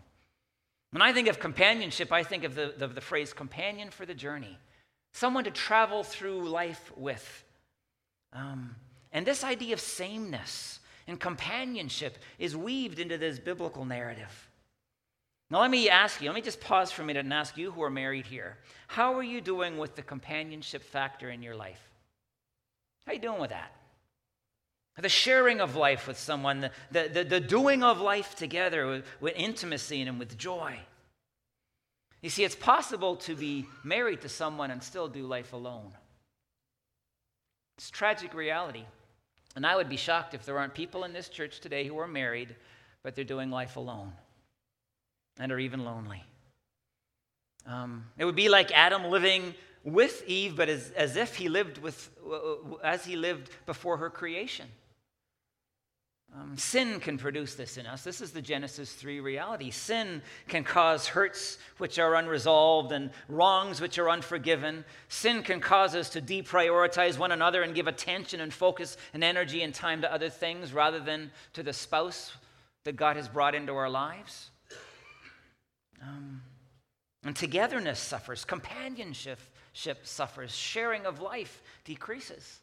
When 0.92 1.02
I 1.02 1.14
think 1.14 1.28
of 1.28 1.40
companionship, 1.40 2.12
I 2.12 2.24
think 2.24 2.44
of 2.44 2.56
the, 2.56 2.74
the, 2.78 2.88
the, 2.88 3.02
phrase 3.02 3.32
companion 3.32 3.90
for 3.90 4.06
the 4.06 4.14
journey, 4.14 4.58
someone 5.14 5.46
to 5.46 5.52
travel 5.52 6.04
through 6.04 6.50
life 6.50 6.92
with. 6.98 7.44
Um, 8.34 8.76
and 9.12 9.26
this 9.26 9.44
idea 9.44 9.74
of 9.74 9.80
sameness 9.80 10.80
and 11.08 11.20
companionship 11.20 12.18
is 12.38 12.56
weaved 12.58 13.00
into 13.00 13.18
this 13.18 13.40
biblical 13.40 13.86
narrative. 13.86 14.50
Now, 15.50 15.62
let 15.62 15.72
me 15.72 15.90
ask 15.90 16.22
you, 16.22 16.30
let 16.30 16.36
me 16.36 16.42
just 16.42 16.60
pause 16.60 16.92
for 16.92 17.02
a 17.02 17.06
minute 17.06 17.26
and 17.26 17.34
ask 17.34 17.58
you 17.58 17.72
who 17.72 17.82
are 17.82 17.90
married 17.90 18.26
here. 18.26 18.58
How 18.88 19.16
are 19.16 19.24
you 19.24 19.42
doing 19.42 19.78
with 19.78 19.96
the 19.96 20.04
companionship 20.04 20.84
factor 20.84 21.30
in 21.30 21.42
your 21.42 21.56
life? 21.56 21.89
How 23.06 23.14
you 23.14 23.20
doing 23.20 23.40
with 23.40 23.52
that? 23.52 23.74
The 24.98 25.10
sharing 25.10 25.62
of 25.62 25.76
life 25.76 26.08
with 26.08 26.20
someone, 26.20 26.60
the, 26.60 26.72
the, 26.92 27.10
the, 27.10 27.24
the 27.24 27.40
doing 27.40 27.84
of 27.84 28.02
life 28.02 28.36
together 28.36 28.86
with, 28.86 29.06
with 29.22 29.34
intimacy 29.38 30.02
and 30.02 30.20
with 30.20 30.38
joy. 30.38 30.78
You 32.22 32.30
see, 32.30 32.44
it's 32.44 32.56
possible 32.56 33.16
to 33.18 33.36
be 33.36 33.66
married 33.84 34.22
to 34.22 34.30
someone 34.30 34.72
and 34.72 34.84
still 34.84 35.08
do 35.08 35.26
life 35.26 35.54
alone. 35.54 35.94
It's 37.78 37.90
tragic 37.90 38.34
reality. 38.34 38.84
And 39.56 39.66
I 39.66 39.78
would 39.78 39.88
be 39.88 39.96
shocked 39.96 40.34
if 40.34 40.46
there 40.46 40.60
aren't 40.60 40.74
people 40.74 41.06
in 41.06 41.14
this 41.14 41.30
church 41.30 41.62
today 41.62 41.86
who 41.88 41.98
are 41.98 42.08
married 42.08 42.56
but 43.04 43.16
they're 43.16 43.24
doing 43.24 43.50
life 43.50 43.76
alone 43.76 44.12
and 45.40 45.52
are 45.52 45.60
even 45.60 45.84
lonely. 45.84 46.24
Um, 47.66 48.06
it 48.18 48.26
would 48.26 48.36
be 48.36 48.50
like 48.50 48.72
Adam 48.72 49.06
living 49.06 49.54
with 49.84 50.24
Eve, 50.28 50.56
but 50.56 50.70
as, 50.70 50.92
as 50.92 51.16
if 51.16 51.36
he 51.36 51.50
lived 51.50 51.78
with, 51.78 52.10
as 52.84 53.06
he 53.06 53.16
lived 53.16 53.50
before 53.66 53.98
her 53.98 54.10
creation. 54.10 54.68
Um, 56.36 56.58
sin 56.58 57.00
can 57.00 57.18
produce 57.18 57.56
this 57.56 57.78
in 57.78 57.88
us. 57.88 58.04
This 58.04 58.22
is 58.22 58.32
the 58.32 58.42
Genesis 58.42 58.94
3 58.94 59.20
reality. 59.20 59.72
Sin 59.72 60.22
can 60.48 60.64
cause 60.64 61.08
hurts 61.08 61.58
which 61.80 61.98
are 61.98 62.16
unresolved 62.16 62.92
and 62.92 63.10
wrongs 63.28 63.82
which 63.82 63.98
are 63.98 64.10
unforgiven. 64.10 64.86
Sin 65.08 65.42
can 65.42 65.60
cause 65.60 65.96
us 65.96 66.10
to 66.12 66.22
deprioritize 66.22 67.18
one 67.18 67.32
another 67.32 67.64
and 67.64 67.74
give 67.74 67.88
attention 67.88 68.42
and 68.42 68.54
focus 68.54 68.96
and 69.14 69.24
energy 69.24 69.64
and 69.64 69.74
time 69.74 70.02
to 70.02 70.14
other 70.14 70.30
things 70.30 70.72
rather 70.72 71.00
than 71.00 71.32
to 71.54 71.64
the 71.64 71.74
spouse 71.74 72.32
that 72.84 72.96
God 72.96 73.16
has 73.16 73.28
brought 73.28 73.56
into 73.56 73.76
our 73.76 73.90
lives. 73.90 74.52
Um, 76.02 76.44
and 77.24 77.36
togetherness 77.36 78.00
suffers, 78.00 78.46
companionship 78.46 79.40
suffers, 79.74 80.56
sharing 80.56 81.06
of 81.06 81.22
life 81.22 81.62
decreases 81.86 82.60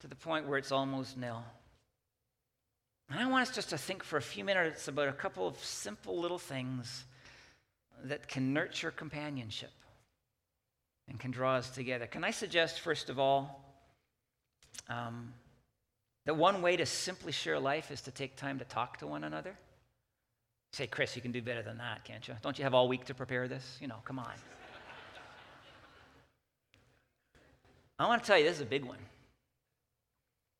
to 0.00 0.08
the 0.08 0.14
point 0.14 0.46
where 0.46 0.58
it's 0.58 0.72
almost 0.72 1.16
nil. 1.16 1.42
And 3.10 3.20
I 3.20 3.26
want 3.26 3.48
us 3.48 3.54
just 3.54 3.70
to 3.70 3.78
think 3.78 4.02
for 4.02 4.16
a 4.16 4.22
few 4.22 4.44
minutes 4.44 4.88
about 4.88 5.08
a 5.08 5.12
couple 5.12 5.46
of 5.46 5.56
simple 5.62 6.20
little 6.20 6.38
things 6.38 7.04
that 8.04 8.28
can 8.28 8.52
nurture 8.52 8.90
companionship 8.90 9.70
and 11.08 11.18
can 11.18 11.30
draw 11.30 11.54
us 11.54 11.70
together. 11.70 12.06
Can 12.06 12.24
I 12.24 12.30
suggest, 12.30 12.80
first 12.80 13.08
of 13.08 13.18
all, 13.18 13.64
um, 14.88 15.32
that 16.24 16.36
one 16.36 16.62
way 16.62 16.76
to 16.76 16.84
simply 16.84 17.32
share 17.32 17.58
life 17.60 17.90
is 17.90 18.00
to 18.02 18.10
take 18.10 18.36
time 18.36 18.58
to 18.58 18.64
talk 18.64 18.98
to 18.98 19.06
one 19.06 19.24
another? 19.24 19.56
Say, 20.72 20.88
Chris, 20.88 21.14
you 21.14 21.22
can 21.22 21.32
do 21.32 21.40
better 21.40 21.62
than 21.62 21.78
that, 21.78 22.04
can't 22.04 22.26
you? 22.26 22.34
Don't 22.42 22.58
you 22.58 22.64
have 22.64 22.74
all 22.74 22.88
week 22.88 23.04
to 23.06 23.14
prepare 23.14 23.46
this? 23.46 23.78
You 23.80 23.86
know, 23.86 23.96
come 24.04 24.18
on. 24.18 24.32
I 27.98 28.06
want 28.06 28.22
to 28.22 28.26
tell 28.26 28.38
you, 28.38 28.44
this 28.44 28.56
is 28.56 28.62
a 28.62 28.66
big 28.66 28.84
one. 28.84 28.98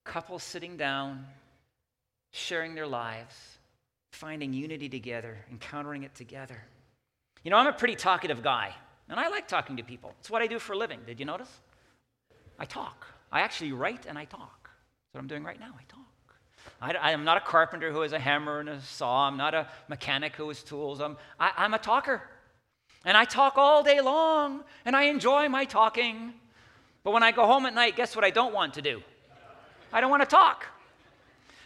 Couples 0.05 0.43
sitting 0.43 0.76
down, 0.76 1.26
sharing 2.33 2.75
their 2.75 2.87
lives, 2.87 3.35
finding 4.12 4.52
unity 4.52 4.88
together, 4.88 5.37
encountering 5.50 6.02
it 6.05 6.14
together. 6.14 6.62
You 7.45 7.50
know, 7.50 7.59
I'm 7.59 7.66
a 7.66 7.73
pretty 7.73 7.95
talkative 7.95 8.43
guy, 8.43 8.75
and 9.09 9.21
I 9.21 9.28
like 9.28 9.49
talking 9.49 9.76
to 9.76 9.83
people. 9.83 10.14
It's 10.21 10.31
what 10.31 10.43
I 10.43 10.47
do 10.47 10.59
for 10.59 10.73
a 10.73 10.78
living. 10.78 11.00
Did 11.07 11.21
you 11.21 11.26
notice? 11.26 11.50
I 12.59 12.64
talk. 12.64 13.07
I 13.31 13.40
actually 13.40 13.73
write 13.73 14.07
and 14.07 14.16
I 14.16 14.25
talk. 14.25 14.71
That's 14.71 15.14
what 15.14 15.21
I'm 15.21 15.26
doing 15.26 15.45
right 15.45 15.61
now. 15.61 15.75
I 15.78 15.83
talk. 15.88 16.07
I, 16.81 17.12
am 17.12 17.25
not 17.25 17.37
a 17.37 17.40
carpenter 17.40 17.93
who 17.93 18.00
has 18.00 18.12
a 18.12 18.19
hammer 18.19 18.61
and 18.61 18.69
a 18.69 18.81
saw. 18.81 19.28
I'm 19.28 19.37
not 19.37 19.55
a 19.55 19.69
mechanic 19.88 20.37
who 20.37 20.49
has 20.49 20.62
tools. 20.62 21.00
I'm, 21.00 21.16
I, 21.38 21.52
I'm 21.57 21.75
a 21.75 21.78
talker. 21.78 22.23
And 23.05 23.16
I 23.16 23.25
talk 23.25 23.57
all 23.57 23.83
day 23.83 24.00
long, 24.00 24.64
and 24.85 24.97
I 24.97 25.05
enjoy 25.05 25.49
my 25.49 25.64
talking. 25.64 26.35
But 27.07 27.13
when 27.13 27.23
I 27.23 27.31
go 27.31 27.47
home 27.47 27.67
at 27.67 27.73
night, 27.73 27.95
guess 27.95 28.17
what 28.17 28.25
I 28.25 28.31
don't 28.31 28.53
want 28.53 28.75
to 28.75 28.83
do? 28.83 29.01
I 29.93 30.01
don't 30.01 30.11
want 30.11 30.23
to 30.23 30.29
talk. 30.29 30.67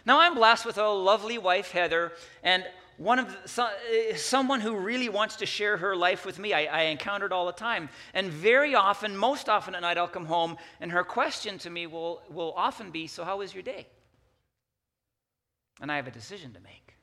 Now, 0.05 0.19
I'm 0.19 0.35
blessed 0.35 0.67
with 0.67 0.77
a 0.77 0.87
lovely 0.87 1.39
wife, 1.39 1.71
Heather, 1.71 2.11
and 2.43 2.63
one 2.97 3.17
of 3.17 3.27
the, 3.27 3.47
so, 3.47 3.63
uh, 3.63 4.15
someone 4.15 4.61
who 4.61 4.75
really 4.75 5.09
wants 5.09 5.37
to 5.37 5.47
share 5.47 5.77
her 5.77 5.95
life 5.95 6.27
with 6.27 6.37
me. 6.37 6.53
I, 6.53 6.65
I 6.65 6.81
encountered 6.83 7.33
all 7.33 7.47
the 7.47 7.53
time. 7.53 7.89
And 8.13 8.29
very 8.29 8.75
often, 8.75 9.17
most 9.17 9.49
often 9.49 9.73
at 9.73 9.81
night, 9.81 9.97
I'll 9.97 10.07
come 10.07 10.27
home, 10.27 10.57
and 10.79 10.91
her 10.91 11.03
question 11.03 11.57
to 11.57 11.71
me 11.71 11.87
will, 11.87 12.21
will 12.29 12.53
often 12.55 12.91
be 12.91 13.07
So, 13.07 13.23
how 13.23 13.39
was 13.39 13.51
your 13.51 13.63
day? 13.63 13.87
And 15.81 15.91
I 15.91 15.95
have 15.95 16.05
a 16.05 16.11
decision 16.11 16.53
to 16.53 16.59
make. 16.59 16.93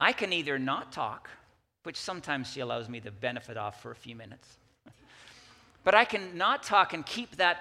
I 0.00 0.12
can 0.12 0.32
either 0.32 0.58
not 0.58 0.90
talk, 0.90 1.30
which 1.84 1.96
sometimes 1.96 2.50
she 2.50 2.58
allows 2.58 2.88
me 2.88 2.98
the 2.98 3.12
benefit 3.12 3.56
of 3.56 3.76
for 3.76 3.92
a 3.92 3.96
few 3.96 4.16
minutes, 4.16 4.58
but 5.84 5.94
I 5.94 6.04
can 6.04 6.36
not 6.36 6.62
talk 6.62 6.92
and 6.92 7.04
keep 7.04 7.36
that 7.36 7.58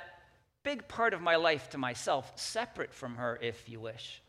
big 0.64 0.88
part 0.88 1.14
of 1.14 1.22
my 1.22 1.36
life 1.36 1.70
to 1.70 1.78
myself, 1.78 2.32
separate 2.36 2.94
from 2.94 3.16
her, 3.16 3.40
if 3.42 3.70
you 3.70 3.80
wish. 3.80 4.22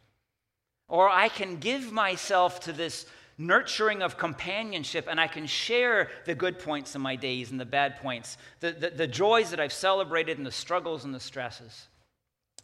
Or 0.89 1.09
I 1.09 1.29
can 1.29 1.57
give 1.57 1.93
myself 1.93 2.61
to 2.61 2.73
this 2.73 3.07
nurturing 3.39 4.03
of 4.03 4.19
companionship 4.19 5.07
and 5.09 5.21
I 5.21 5.29
can 5.29 5.47
share 5.47 6.11
the 6.27 6.35
good 6.35 6.59
points 6.59 6.95
of 6.95 7.01
my 7.01 7.15
days 7.17 7.51
and 7.51 7.61
the 7.61 7.65
bad 7.65 7.97
points, 7.97 8.37
the, 8.61 8.73
the, 8.73 8.91
the 8.91 9.07
joys 9.07 9.51
that 9.51 9.61
I've 9.61 9.73
celebrated 9.73 10.39
and 10.39 10.47
the 10.47 10.53
struggles 10.53 11.05
and 11.05 11.15
the 11.15 11.21
stresses, 11.21 11.87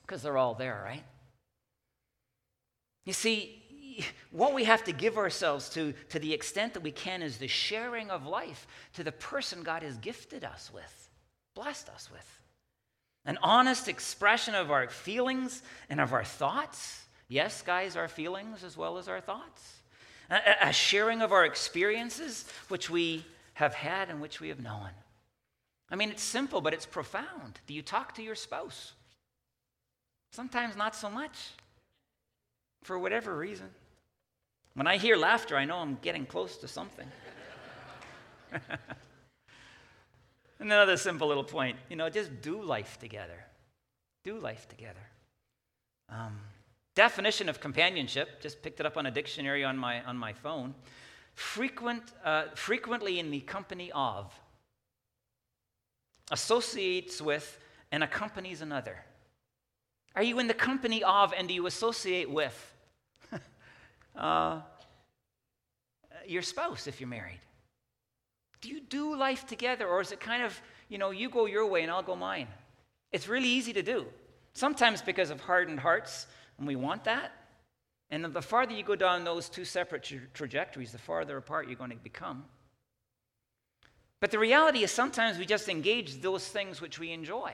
because 0.02 0.22
they're 0.22 0.38
all 0.38 0.54
there, 0.54 0.82
right? 0.84 1.04
You 3.04 3.12
see, 3.12 3.62
what 4.30 4.54
we 4.54 4.64
have 4.64 4.82
to 4.84 4.92
give 4.92 5.16
ourselves 5.16 5.68
to, 5.70 5.94
to 6.08 6.18
the 6.18 6.32
extent 6.32 6.74
that 6.74 6.82
we 6.82 6.90
can, 6.90 7.22
is 7.22 7.38
the 7.38 7.46
sharing 7.46 8.10
of 8.10 8.26
life 8.26 8.66
to 8.94 9.04
the 9.04 9.12
person 9.12 9.62
God 9.62 9.82
has 9.82 9.96
gifted 9.98 10.42
us 10.42 10.70
with, 10.74 11.03
blessed 11.54 11.88
us 11.88 12.10
with 12.10 12.42
an 13.24 13.38
honest 13.42 13.88
expression 13.88 14.54
of 14.54 14.70
our 14.70 14.88
feelings 14.88 15.62
and 15.88 16.00
of 16.00 16.12
our 16.12 16.24
thoughts. 16.24 17.06
Yes, 17.28 17.62
guys, 17.62 17.96
our 17.96 18.08
feelings 18.08 18.62
as 18.62 18.76
well 18.76 18.98
as 18.98 19.08
our 19.08 19.20
thoughts. 19.20 19.80
A, 20.30 20.72
sharing 20.72 21.22
of 21.22 21.32
our 21.32 21.44
experiences, 21.44 22.44
which 22.68 22.88
we 22.90 23.24
have 23.54 23.74
had 23.74 24.10
and 24.10 24.20
which 24.20 24.40
we 24.40 24.48
have 24.48 24.60
known. 24.60 24.88
I 25.90 25.96
mean, 25.96 26.10
it's 26.10 26.22
simple, 26.22 26.60
but 26.60 26.74
it's 26.74 26.86
profound. 26.86 27.60
Do 27.66 27.74
you 27.74 27.82
talk 27.82 28.14
to 28.14 28.22
your 28.22 28.34
spouse? 28.34 28.92
Sometimes 30.32 30.76
not 30.76 30.96
so 30.96 31.10
much, 31.10 31.50
for 32.82 32.98
whatever 32.98 33.36
reason. 33.36 33.68
When 34.74 34.86
I 34.86 34.96
hear 34.96 35.16
laughter, 35.16 35.56
I 35.56 35.66
know 35.66 35.76
I'm 35.76 35.98
getting 36.02 36.26
close 36.26 36.56
to 36.58 36.68
something. 36.68 37.06
And 40.60 40.72
another 40.72 40.96
simple 40.96 41.28
little 41.28 41.44
point 41.44 41.76
you 41.88 41.96
know, 41.96 42.08
just 42.08 42.40
do 42.40 42.62
life 42.62 42.98
together. 42.98 43.44
Do 44.24 44.38
life 44.38 44.68
together. 44.68 45.00
Um, 46.08 46.38
definition 46.94 47.48
of 47.48 47.60
companionship, 47.60 48.40
just 48.40 48.62
picked 48.62 48.80
it 48.80 48.86
up 48.86 48.96
on 48.96 49.06
a 49.06 49.10
dictionary 49.10 49.64
on 49.64 49.76
my, 49.76 50.02
on 50.04 50.16
my 50.16 50.32
phone. 50.32 50.74
Frequent, 51.34 52.02
uh, 52.24 52.44
frequently 52.54 53.18
in 53.18 53.30
the 53.30 53.40
company 53.40 53.90
of, 53.92 54.32
associates 56.30 57.20
with, 57.20 57.58
and 57.90 58.02
accompanies 58.02 58.60
another. 58.60 59.04
Are 60.16 60.22
you 60.22 60.38
in 60.38 60.46
the 60.46 60.54
company 60.54 61.02
of 61.02 61.32
and 61.32 61.48
do 61.48 61.54
you 61.54 61.66
associate 61.66 62.30
with 62.30 62.74
uh, 64.16 64.60
your 66.26 66.42
spouse 66.42 66.86
if 66.86 67.00
you're 67.00 67.08
married? 67.08 67.40
Do 68.64 68.70
you 68.70 68.80
do 68.80 69.14
life 69.14 69.46
together? 69.46 69.86
Or 69.86 70.00
is 70.00 70.10
it 70.10 70.20
kind 70.20 70.42
of, 70.42 70.58
you 70.88 70.96
know, 70.96 71.10
you 71.10 71.28
go 71.28 71.44
your 71.44 71.66
way 71.66 71.82
and 71.82 71.90
I'll 71.90 72.02
go 72.02 72.16
mine? 72.16 72.48
It's 73.12 73.28
really 73.28 73.48
easy 73.48 73.74
to 73.74 73.82
do. 73.82 74.06
Sometimes 74.54 75.02
because 75.02 75.28
of 75.28 75.38
hardened 75.38 75.80
hearts, 75.80 76.26
and 76.56 76.66
we 76.66 76.74
want 76.74 77.04
that. 77.04 77.32
And 78.10 78.24
the 78.24 78.40
farther 78.40 78.72
you 78.72 78.82
go 78.82 78.96
down 78.96 79.22
those 79.22 79.50
two 79.50 79.66
separate 79.66 80.04
tra- 80.04 80.18
trajectories, 80.32 80.92
the 80.92 80.98
farther 80.98 81.36
apart 81.36 81.68
you're 81.68 81.76
going 81.76 81.90
to 81.90 81.96
become. 81.96 82.44
But 84.20 84.30
the 84.30 84.38
reality 84.38 84.82
is 84.82 84.90
sometimes 84.90 85.36
we 85.36 85.44
just 85.44 85.68
engage 85.68 86.22
those 86.22 86.48
things 86.48 86.80
which 86.80 86.98
we 86.98 87.12
enjoy. 87.12 87.52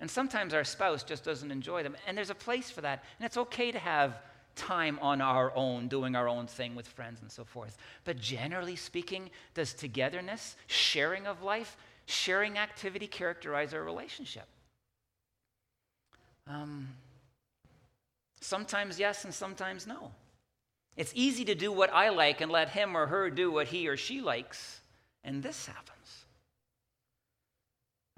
And 0.00 0.10
sometimes 0.10 0.54
our 0.54 0.64
spouse 0.64 1.02
just 1.02 1.24
doesn't 1.24 1.50
enjoy 1.50 1.82
them. 1.82 1.94
And 2.06 2.16
there's 2.16 2.30
a 2.30 2.34
place 2.34 2.70
for 2.70 2.80
that. 2.80 3.04
And 3.18 3.26
it's 3.26 3.36
okay 3.36 3.70
to 3.70 3.78
have 3.78 4.18
time 4.56 4.98
on 5.00 5.20
our 5.20 5.52
own, 5.54 5.88
doing 5.88 6.14
our 6.14 6.28
own 6.28 6.46
thing 6.46 6.74
with 6.74 6.86
friends 6.86 7.20
and 7.22 7.30
so 7.30 7.44
forth. 7.44 7.76
But 8.04 8.18
generally 8.18 8.76
speaking, 8.76 9.30
does 9.54 9.72
togetherness, 9.72 10.56
sharing 10.66 11.26
of 11.26 11.42
life, 11.42 11.76
sharing 12.06 12.58
activity 12.58 13.06
characterize 13.06 13.74
our 13.74 13.82
relationship? 13.82 14.46
Um, 16.46 16.88
sometimes 18.40 18.98
yes, 18.98 19.24
and 19.24 19.32
sometimes 19.32 19.86
no. 19.86 20.10
It's 20.96 21.12
easy 21.14 21.44
to 21.46 21.54
do 21.54 21.70
what 21.72 21.92
I 21.92 22.10
like 22.10 22.40
and 22.40 22.50
let 22.50 22.70
him 22.70 22.96
or 22.96 23.06
her 23.06 23.30
do 23.30 23.50
what 23.50 23.68
he 23.68 23.88
or 23.88 23.96
she 23.96 24.20
likes, 24.20 24.80
and 25.24 25.42
this 25.42 25.66
happens. 25.66 26.24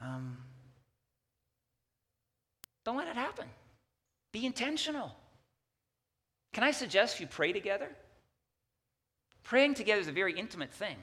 Um, 0.01 0.39
don't 2.85 2.97
let 2.97 3.09
it 3.09 3.15
happen. 3.15 3.47
Be 4.33 4.47
intentional. 4.47 5.15
Can 6.53 6.65
I 6.65 6.71
suggest 6.71 7.21
you 7.21 7.27
pray 7.27 7.53
together? 7.53 7.89
Praying 9.43 9.75
together 9.75 10.01
is 10.01 10.09
a 10.09 10.13
very 10.13 10.39
intimate 10.39 10.73
thing. 10.73 10.97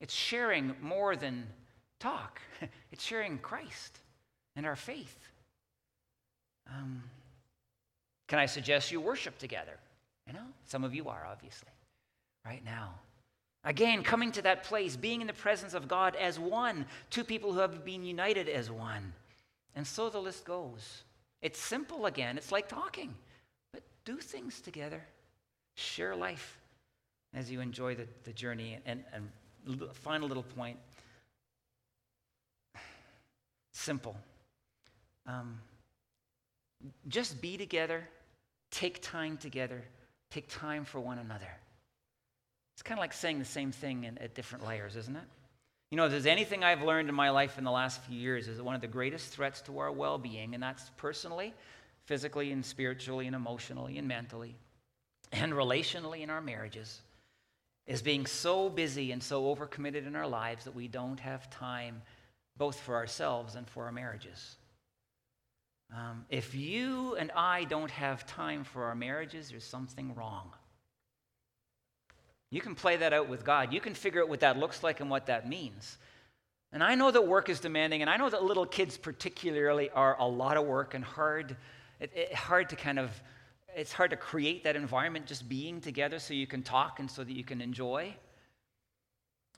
It's 0.00 0.14
sharing 0.14 0.74
more 0.80 1.16
than 1.16 1.46
talk, 2.00 2.40
it's 2.92 3.04
sharing 3.04 3.38
Christ 3.38 3.98
and 4.56 4.66
our 4.66 4.76
faith. 4.76 5.18
Um, 6.68 7.02
can 8.28 8.38
I 8.38 8.46
suggest 8.46 8.92
you 8.92 9.00
worship 9.00 9.38
together? 9.38 9.78
You 10.26 10.32
know, 10.32 10.46
some 10.66 10.84
of 10.84 10.94
you 10.94 11.08
are, 11.08 11.26
obviously, 11.30 11.70
right 12.44 12.64
now. 12.64 12.94
Again, 13.64 14.02
coming 14.02 14.32
to 14.32 14.42
that 14.42 14.64
place, 14.64 14.96
being 14.96 15.20
in 15.20 15.26
the 15.26 15.32
presence 15.32 15.74
of 15.74 15.88
God 15.88 16.16
as 16.16 16.38
one, 16.38 16.86
two 17.10 17.24
people 17.24 17.52
who 17.52 17.60
have 17.60 17.84
been 17.84 18.04
united 18.04 18.48
as 18.48 18.70
one. 18.70 19.12
And 19.74 19.86
so 19.86 20.10
the 20.10 20.18
list 20.18 20.44
goes. 20.44 21.02
It's 21.40 21.58
simple 21.58 22.06
again, 22.06 22.36
it's 22.36 22.52
like 22.52 22.68
talking. 22.68 23.14
Do 24.04 24.16
things 24.16 24.60
together, 24.60 25.02
share 25.74 26.14
life 26.14 26.58
as 27.34 27.50
you 27.50 27.60
enjoy 27.60 27.94
the, 27.94 28.06
the 28.24 28.32
journey. 28.32 28.78
And, 28.86 29.04
and 29.12 29.28
final 29.92 30.28
little 30.28 30.42
point 30.42 30.78
simple. 33.72 34.16
Um, 35.26 35.58
just 37.08 37.40
be 37.40 37.56
together, 37.56 38.06
take 38.70 39.02
time 39.02 39.36
together, 39.36 39.82
take 40.30 40.48
time 40.48 40.84
for 40.84 41.00
one 41.00 41.18
another. 41.18 41.48
It's 42.74 42.82
kind 42.82 42.98
of 42.98 43.02
like 43.02 43.12
saying 43.12 43.38
the 43.38 43.44
same 43.44 43.72
thing 43.72 44.04
in, 44.04 44.18
at 44.18 44.34
different 44.34 44.66
layers, 44.66 44.96
isn't 44.96 45.16
it? 45.16 45.22
You 45.90 45.96
know, 45.96 46.06
if 46.06 46.10
there's 46.10 46.26
anything 46.26 46.64
I've 46.64 46.82
learned 46.82 47.08
in 47.08 47.14
my 47.14 47.30
life 47.30 47.56
in 47.56 47.64
the 47.64 47.70
last 47.70 48.02
few 48.02 48.18
years, 48.18 48.48
is 48.48 48.56
that 48.56 48.64
one 48.64 48.74
of 48.74 48.80
the 48.80 48.88
greatest 48.88 49.28
threats 49.28 49.60
to 49.62 49.78
our 49.78 49.92
well 49.92 50.18
being, 50.18 50.54
and 50.54 50.62
that's 50.62 50.90
personally, 50.96 51.54
physically, 52.06 52.52
and 52.52 52.64
spiritually, 52.64 53.26
and 53.26 53.34
emotionally, 53.34 53.98
and 53.98 54.06
mentally, 54.06 54.56
and 55.32 55.52
relationally 55.52 56.20
in 56.20 56.30
our 56.30 56.40
marriages, 56.40 57.00
is 57.86 58.02
being 58.02 58.26
so 58.26 58.68
busy 58.68 59.12
and 59.12 59.22
so 59.22 59.54
overcommitted 59.54 60.06
in 60.06 60.16
our 60.16 60.26
lives 60.26 60.64
that 60.64 60.74
we 60.74 60.88
don't 60.88 61.20
have 61.20 61.50
time 61.50 62.02
both 62.56 62.78
for 62.80 62.94
ourselves 62.94 63.56
and 63.56 63.68
for 63.68 63.84
our 63.84 63.92
marriages. 63.92 64.56
Um, 65.94 66.24
if 66.28 66.54
you 66.54 67.14
and 67.16 67.30
I 67.36 67.64
don't 67.64 67.90
have 67.90 68.26
time 68.26 68.64
for 68.64 68.84
our 68.84 68.94
marriages, 68.94 69.50
there's 69.50 69.64
something 69.64 70.14
wrong. 70.14 70.50
You 72.50 72.60
can 72.60 72.74
play 72.74 72.96
that 72.96 73.12
out 73.12 73.28
with 73.28 73.44
God. 73.44 73.72
You 73.72 73.80
can 73.80 73.94
figure 73.94 74.22
out 74.22 74.28
what 74.28 74.40
that 74.40 74.56
looks 74.56 74.82
like 74.82 75.00
and 75.00 75.10
what 75.10 75.26
that 75.26 75.48
means. 75.48 75.98
And 76.72 76.82
I 76.82 76.94
know 76.94 77.10
that 77.10 77.26
work 77.26 77.48
is 77.48 77.60
demanding, 77.60 78.00
and 78.00 78.10
I 78.10 78.16
know 78.16 78.28
that 78.28 78.42
little 78.42 78.66
kids, 78.66 78.96
particularly, 78.96 79.90
are 79.90 80.16
a 80.18 80.26
lot 80.26 80.56
of 80.56 80.64
work 80.64 80.94
and 80.94 81.04
hard. 81.04 81.56
It, 82.04 82.12
it, 82.14 82.34
hard 82.34 82.68
to 82.68 82.76
kind 82.76 82.98
of, 82.98 83.10
it's 83.74 83.92
hard 83.92 84.10
to 84.10 84.16
create 84.16 84.64
that 84.64 84.76
environment 84.76 85.24
just 85.24 85.48
being 85.48 85.80
together 85.80 86.18
so 86.18 86.34
you 86.34 86.46
can 86.46 86.62
talk 86.62 87.00
and 87.00 87.10
so 87.10 87.24
that 87.24 87.32
you 87.32 87.44
can 87.44 87.62
enjoy. 87.62 88.14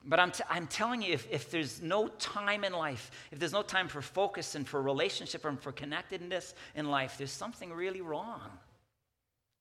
But 0.05 0.21
I'm, 0.21 0.31
t- 0.31 0.43
I'm 0.49 0.67
telling 0.67 1.01
you, 1.01 1.13
if, 1.13 1.27
if 1.29 1.51
there's 1.51 1.81
no 1.81 2.07
time 2.07 2.63
in 2.63 2.71
life, 2.71 3.11
if 3.31 3.39
there's 3.39 3.51
no 3.51 3.63
time 3.63 3.89
for 3.89 4.01
focus 4.01 4.55
and 4.55 4.65
for 4.65 4.81
relationship 4.81 5.43
and 5.43 5.59
for 5.59 5.73
connectedness 5.73 6.55
in 6.75 6.89
life, 6.89 7.17
there's 7.17 7.31
something 7.31 7.73
really 7.73 7.99
wrong 7.99 8.49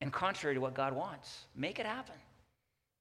and 0.01 0.13
contrary 0.13 0.55
to 0.55 0.61
what 0.61 0.75
God 0.75 0.95
wants. 0.95 1.47
Make 1.57 1.81
it 1.81 1.87
happen. 1.87 2.15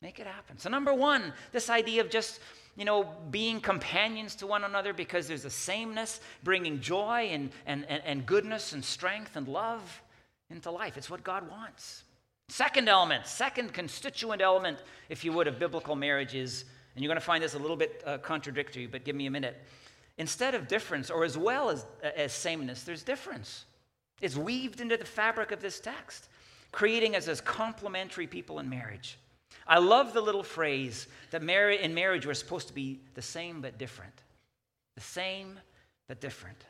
Make 0.01 0.19
it 0.19 0.27
happen. 0.27 0.57
So, 0.57 0.69
number 0.69 0.93
one, 0.93 1.33
this 1.51 1.69
idea 1.69 2.01
of 2.01 2.09
just, 2.09 2.39
you 2.75 2.85
know, 2.85 3.09
being 3.31 3.59
companions 3.59 4.35
to 4.35 4.47
one 4.47 4.63
another 4.63 4.93
because 4.93 5.27
there's 5.27 5.45
a 5.45 5.49
sameness, 5.49 6.19
bringing 6.43 6.79
joy 6.79 7.29
and, 7.31 7.49
and, 7.65 7.85
and, 7.89 8.03
and 8.05 8.25
goodness 8.25 8.73
and 8.73 8.83
strength 8.83 9.35
and 9.35 9.47
love 9.47 10.01
into 10.49 10.69
life. 10.69 10.97
It's 10.97 11.09
what 11.09 11.23
God 11.23 11.49
wants. 11.49 12.03
Second 12.49 12.87
element, 12.87 13.25
second 13.25 13.73
constituent 13.73 14.41
element, 14.41 14.77
if 15.09 15.25
you 15.25 15.33
would, 15.33 15.47
of 15.47 15.57
biblical 15.57 15.95
marriage 15.95 16.35
is 16.35 16.65
and 16.95 17.03
you're 17.03 17.09
going 17.09 17.19
to 17.19 17.25
find 17.25 17.43
this 17.43 17.53
a 17.53 17.59
little 17.59 17.75
bit 17.75 18.01
uh, 18.05 18.17
contradictory, 18.19 18.87
but 18.87 19.03
give 19.03 19.15
me 19.15 19.25
a 19.25 19.31
minute. 19.31 19.61
Instead 20.17 20.55
of 20.55 20.67
difference, 20.67 21.09
or 21.09 21.25
as 21.25 21.37
well 21.37 21.69
as, 21.69 21.85
uh, 22.03 22.07
as 22.15 22.31
sameness, 22.31 22.83
there's 22.83 23.03
difference. 23.03 23.65
It's 24.21 24.37
weaved 24.37 24.79
into 24.79 24.95
the 24.95 25.05
fabric 25.05 25.51
of 25.51 25.61
this 25.61 25.81
text, 25.81 26.29
creating 26.71 27.15
us 27.15 27.27
as 27.27 27.41
complementary 27.41 28.27
people 28.27 28.59
in 28.59 28.69
marriage. 28.69 29.17
I 29.67 29.79
love 29.79 30.13
the 30.13 30.21
little 30.21 30.43
phrase 30.43 31.07
that 31.31 31.41
in 31.41 31.93
marriage 31.93 32.25
we're 32.25 32.33
supposed 32.33 32.67
to 32.67 32.73
be 32.73 32.99
the 33.15 33.21
same 33.21 33.61
but 33.61 33.77
different. 33.77 34.13
The 34.95 35.01
same 35.01 35.59
but 36.07 36.21
different. 36.21 36.63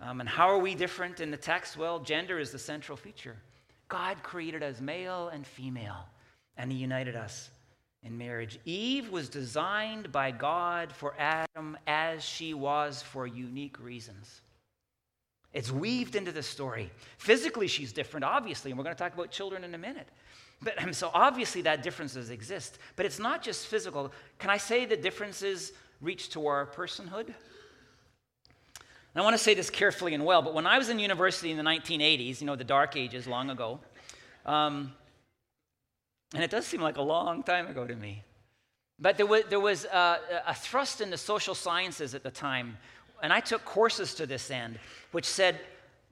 Um, 0.00 0.20
and 0.20 0.28
how 0.28 0.48
are 0.48 0.58
we 0.58 0.74
different 0.74 1.20
in 1.20 1.30
the 1.30 1.36
text? 1.36 1.76
Well, 1.76 2.00
gender 2.00 2.38
is 2.38 2.50
the 2.50 2.58
central 2.58 2.96
feature. 2.96 3.36
God 3.88 4.22
created 4.22 4.62
us 4.62 4.80
male 4.80 5.28
and 5.28 5.46
female, 5.46 6.06
and 6.56 6.70
He 6.70 6.78
united 6.78 7.16
us 7.16 7.50
in 8.02 8.18
marriage. 8.18 8.58
Eve 8.64 9.10
was 9.10 9.28
designed 9.28 10.12
by 10.12 10.30
God 10.30 10.92
for 10.92 11.14
Adam 11.18 11.78
as 11.86 12.22
she 12.22 12.54
was 12.54 13.02
for 13.02 13.26
unique 13.26 13.80
reasons. 13.80 14.42
It's 15.52 15.70
weaved 15.70 16.16
into 16.16 16.32
the 16.32 16.42
story. 16.42 16.90
Physically, 17.16 17.68
she's 17.68 17.92
different, 17.92 18.24
obviously, 18.24 18.72
and 18.72 18.78
we're 18.78 18.84
going 18.84 18.96
to 18.96 19.02
talk 19.02 19.14
about 19.14 19.30
children 19.30 19.64
in 19.64 19.74
a 19.74 19.78
minute. 19.78 20.08
But 20.64 20.82
um, 20.82 20.92
so 20.92 21.10
obviously, 21.12 21.62
that 21.62 21.82
differences 21.82 22.30
exist. 22.30 22.78
But 22.96 23.06
it's 23.06 23.18
not 23.18 23.42
just 23.42 23.66
physical. 23.66 24.10
Can 24.38 24.50
I 24.50 24.56
say 24.56 24.86
the 24.86 24.96
differences 24.96 25.72
reach 26.00 26.30
to 26.30 26.46
our 26.46 26.66
personhood? 26.66 27.26
And 29.14 29.22
I 29.22 29.22
want 29.22 29.36
to 29.36 29.42
say 29.42 29.54
this 29.54 29.70
carefully 29.70 30.14
and 30.14 30.24
well, 30.24 30.42
but 30.42 30.54
when 30.54 30.66
I 30.66 30.76
was 30.76 30.88
in 30.88 30.98
university 30.98 31.52
in 31.52 31.56
the 31.56 31.62
1980s, 31.62 32.40
you 32.40 32.46
know, 32.46 32.56
the 32.56 32.64
dark 32.64 32.96
ages 32.96 33.28
long 33.28 33.50
ago, 33.50 33.78
um, 34.44 34.92
and 36.34 36.42
it 36.42 36.50
does 36.50 36.66
seem 36.66 36.80
like 36.80 36.96
a 36.96 37.02
long 37.02 37.44
time 37.44 37.68
ago 37.68 37.86
to 37.86 37.94
me. 37.94 38.24
But 38.98 39.16
there 39.16 39.26
was, 39.26 39.44
there 39.50 39.60
was 39.60 39.84
a, 39.84 40.18
a 40.48 40.54
thrust 40.54 41.00
in 41.00 41.10
the 41.10 41.16
social 41.16 41.54
sciences 41.54 42.14
at 42.14 42.24
the 42.24 42.30
time, 42.30 42.76
and 43.22 43.32
I 43.32 43.38
took 43.38 43.64
courses 43.64 44.14
to 44.14 44.26
this 44.26 44.50
end, 44.50 44.80
which 45.12 45.26
said, 45.26 45.60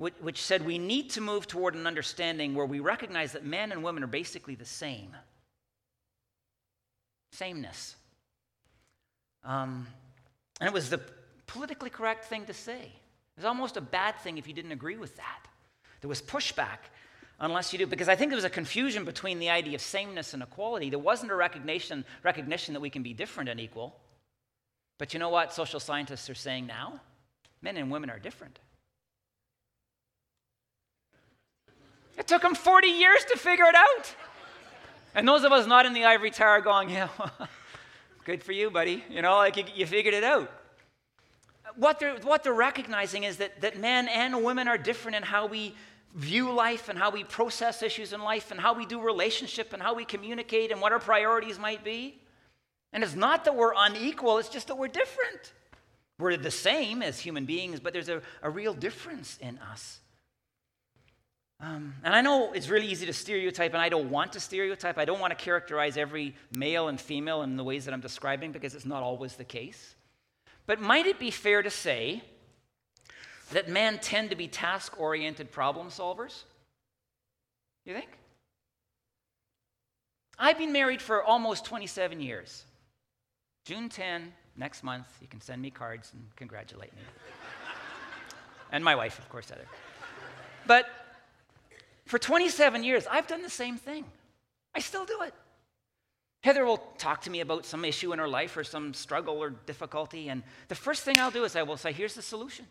which, 0.02 0.14
which 0.20 0.42
said 0.42 0.66
we 0.66 0.78
need 0.78 1.10
to 1.10 1.20
move 1.20 1.46
toward 1.46 1.76
an 1.76 1.86
understanding 1.86 2.56
where 2.56 2.66
we 2.66 2.80
recognize 2.80 3.32
that 3.32 3.44
men 3.44 3.70
and 3.70 3.84
women 3.84 4.02
are 4.02 4.08
basically 4.08 4.56
the 4.56 4.64
same. 4.64 5.14
Sameness. 7.30 7.94
Um, 9.44 9.86
and 10.60 10.66
it 10.66 10.72
was 10.72 10.90
the 10.90 11.00
politically 11.46 11.88
correct 11.88 12.24
thing 12.24 12.46
to 12.46 12.52
say. 12.52 12.80
It 12.80 13.36
was 13.36 13.44
almost 13.44 13.76
a 13.76 13.80
bad 13.80 14.18
thing 14.18 14.38
if 14.38 14.48
you 14.48 14.54
didn't 14.54 14.72
agree 14.72 14.96
with 14.96 15.16
that. 15.18 15.46
There 16.00 16.08
was 16.08 16.20
pushback 16.20 16.78
unless 17.38 17.72
you 17.72 17.78
do. 17.78 17.86
Because 17.86 18.08
I 18.08 18.16
think 18.16 18.30
there 18.30 18.36
was 18.36 18.44
a 18.44 18.50
confusion 18.50 19.04
between 19.04 19.38
the 19.38 19.50
idea 19.50 19.76
of 19.76 19.80
sameness 19.80 20.34
and 20.34 20.42
equality. 20.42 20.90
There 20.90 20.98
wasn't 20.98 21.30
a 21.30 21.36
recognition, 21.36 22.04
recognition 22.24 22.74
that 22.74 22.80
we 22.80 22.90
can 22.90 23.04
be 23.04 23.14
different 23.14 23.48
and 23.48 23.60
equal. 23.60 23.94
But 24.98 25.14
you 25.14 25.20
know 25.20 25.28
what 25.28 25.52
social 25.52 25.78
scientists 25.78 26.28
are 26.28 26.34
saying 26.34 26.66
now? 26.66 27.00
Men 27.60 27.76
and 27.76 27.88
women 27.88 28.10
are 28.10 28.18
different. 28.18 28.58
It 32.18 32.26
took 32.26 32.42
them 32.42 32.54
40 32.54 32.88
years 32.88 33.24
to 33.30 33.38
figure 33.38 33.64
it 33.64 33.74
out. 33.74 34.14
And 35.14 35.26
those 35.26 35.44
of 35.44 35.52
us 35.52 35.66
not 35.66 35.86
in 35.86 35.92
the 35.92 36.04
ivory 36.04 36.30
tower 36.30 36.60
going, 36.60 36.90
yeah, 36.90 37.08
good 38.24 38.42
for 38.42 38.52
you, 38.52 38.70
buddy. 38.70 39.04
You 39.10 39.22
know, 39.22 39.36
like 39.36 39.56
you, 39.56 39.64
you 39.74 39.86
figured 39.86 40.14
it 40.14 40.24
out. 40.24 40.50
What 41.76 42.00
they're, 42.00 42.16
what 42.16 42.42
they're 42.42 42.52
recognizing 42.52 43.24
is 43.24 43.38
that, 43.38 43.60
that 43.60 43.78
men 43.78 44.08
and 44.08 44.44
women 44.44 44.68
are 44.68 44.78
different 44.78 45.16
in 45.16 45.22
how 45.22 45.46
we 45.46 45.74
view 46.14 46.52
life 46.52 46.88
and 46.88 46.98
how 46.98 47.10
we 47.10 47.24
process 47.24 47.82
issues 47.82 48.12
in 48.12 48.20
life 48.20 48.50
and 48.50 48.60
how 48.60 48.74
we 48.74 48.84
do 48.84 49.00
relationship 49.00 49.72
and 49.72 49.82
how 49.82 49.94
we 49.94 50.04
communicate 50.04 50.70
and 50.70 50.80
what 50.80 50.92
our 50.92 50.98
priorities 50.98 51.58
might 51.58 51.82
be. 51.82 52.18
And 52.92 53.02
it's 53.02 53.14
not 53.14 53.44
that 53.46 53.56
we're 53.56 53.72
unequal, 53.76 54.38
it's 54.38 54.50
just 54.50 54.68
that 54.68 54.76
we're 54.76 54.88
different. 54.88 55.52
We're 56.18 56.36
the 56.36 56.50
same 56.50 57.02
as 57.02 57.18
human 57.18 57.46
beings, 57.46 57.80
but 57.80 57.92
there's 57.92 58.10
a, 58.10 58.20
a 58.42 58.50
real 58.50 58.74
difference 58.74 59.38
in 59.40 59.58
us. 59.58 60.00
Um, 61.62 61.94
and 62.02 62.12
I 62.12 62.22
know 62.22 62.52
it's 62.52 62.68
really 62.68 62.88
easy 62.88 63.06
to 63.06 63.12
stereotype, 63.12 63.72
and 63.72 63.80
I 63.80 63.88
don't 63.88 64.10
want 64.10 64.32
to 64.32 64.40
stereotype. 64.40 64.98
I 64.98 65.04
don't 65.04 65.20
want 65.20 65.30
to 65.30 65.42
characterize 65.42 65.96
every 65.96 66.34
male 66.56 66.88
and 66.88 67.00
female 67.00 67.42
in 67.42 67.56
the 67.56 67.62
ways 67.62 67.84
that 67.84 67.94
I'm 67.94 68.00
describing 68.00 68.50
because 68.50 68.74
it's 68.74 68.84
not 68.84 69.04
always 69.04 69.36
the 69.36 69.44
case. 69.44 69.94
But 70.66 70.80
might 70.80 71.06
it 71.06 71.20
be 71.20 71.30
fair 71.30 71.62
to 71.62 71.70
say 71.70 72.22
that 73.52 73.68
men 73.68 74.00
tend 74.00 74.30
to 74.30 74.36
be 74.36 74.48
task 74.48 74.98
oriented 74.98 75.52
problem 75.52 75.86
solvers? 75.86 76.42
You 77.84 77.94
think? 77.94 78.08
I've 80.36 80.58
been 80.58 80.72
married 80.72 81.00
for 81.00 81.22
almost 81.22 81.64
27 81.64 82.20
years. 82.20 82.64
June 83.64 83.88
10, 83.88 84.32
next 84.56 84.82
month, 84.82 85.06
you 85.20 85.28
can 85.28 85.40
send 85.40 85.62
me 85.62 85.70
cards 85.70 86.10
and 86.12 86.24
congratulate 86.34 86.92
me. 86.94 87.02
and 88.72 88.82
my 88.84 88.96
wife, 88.96 89.20
of 89.20 89.28
course, 89.28 89.48
Heather. 89.48 89.66
But 90.66 90.86
for 92.12 92.18
27 92.18 92.84
years, 92.84 93.06
I've 93.10 93.26
done 93.26 93.40
the 93.40 93.48
same 93.48 93.78
thing. 93.78 94.04
I 94.74 94.80
still 94.80 95.06
do 95.06 95.22
it. 95.22 95.32
Heather 96.42 96.62
will 96.66 96.76
talk 96.98 97.22
to 97.22 97.30
me 97.30 97.40
about 97.40 97.64
some 97.64 97.86
issue 97.86 98.12
in 98.12 98.18
her 98.18 98.28
life 98.28 98.54
or 98.54 98.64
some 98.64 98.92
struggle 98.92 99.42
or 99.42 99.48
difficulty, 99.48 100.28
and 100.28 100.42
the 100.68 100.74
first 100.74 101.04
thing 101.04 101.18
I'll 101.18 101.30
do 101.30 101.44
is 101.44 101.56
I 101.56 101.62
will 101.62 101.78
say, 101.78 101.90
Here's 101.90 102.14
the 102.14 102.20
solution. 102.20 102.66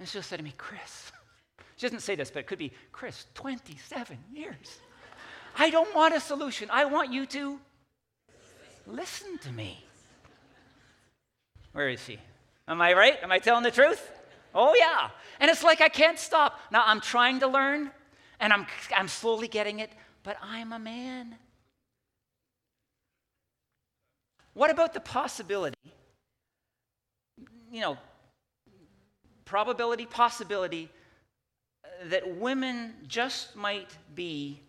And 0.00 0.08
she'll 0.08 0.20
say 0.20 0.36
to 0.36 0.42
me, 0.42 0.52
Chris, 0.58 1.12
she 1.76 1.86
doesn't 1.86 2.00
say 2.00 2.16
this, 2.16 2.28
but 2.28 2.40
it 2.40 2.48
could 2.48 2.58
be, 2.58 2.72
Chris, 2.90 3.24
27 3.34 4.18
years. 4.34 4.80
I 5.56 5.70
don't 5.70 5.94
want 5.94 6.16
a 6.16 6.18
solution. 6.18 6.70
I 6.72 6.86
want 6.86 7.12
you 7.12 7.24
to 7.26 7.60
listen 8.88 9.38
to 9.38 9.52
me. 9.52 9.84
Where 11.70 11.88
is 11.88 12.02
she? 12.02 12.18
Am 12.66 12.82
I 12.82 12.94
right? 12.94 13.16
Am 13.22 13.30
I 13.30 13.38
telling 13.38 13.62
the 13.62 13.70
truth? 13.70 14.10
Oh, 14.54 14.74
yeah. 14.76 15.10
And 15.38 15.50
it's 15.50 15.62
like 15.62 15.80
I 15.80 15.88
can't 15.88 16.18
stop. 16.18 16.60
Now, 16.70 16.82
I'm 16.86 17.00
trying 17.00 17.40
to 17.40 17.48
learn, 17.48 17.90
and 18.40 18.52
I'm, 18.52 18.66
I'm 18.96 19.08
slowly 19.08 19.48
getting 19.48 19.78
it, 19.78 19.90
but 20.22 20.36
I'm 20.42 20.72
a 20.72 20.78
man. 20.78 21.36
What 24.54 24.70
about 24.70 24.92
the 24.92 25.00
possibility? 25.00 25.76
You 27.70 27.80
know, 27.80 27.98
probability, 29.44 30.06
possibility 30.06 30.90
that 32.04 32.36
women 32.36 32.94
just 33.06 33.56
might 33.56 33.96
be 34.14 34.60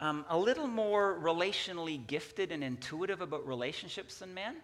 um, 0.00 0.24
a 0.28 0.38
little 0.38 0.66
more 0.68 1.18
relationally 1.20 2.06
gifted 2.06 2.52
and 2.52 2.62
intuitive 2.62 3.20
about 3.20 3.46
relationships 3.46 4.18
than 4.18 4.34
men? 4.34 4.56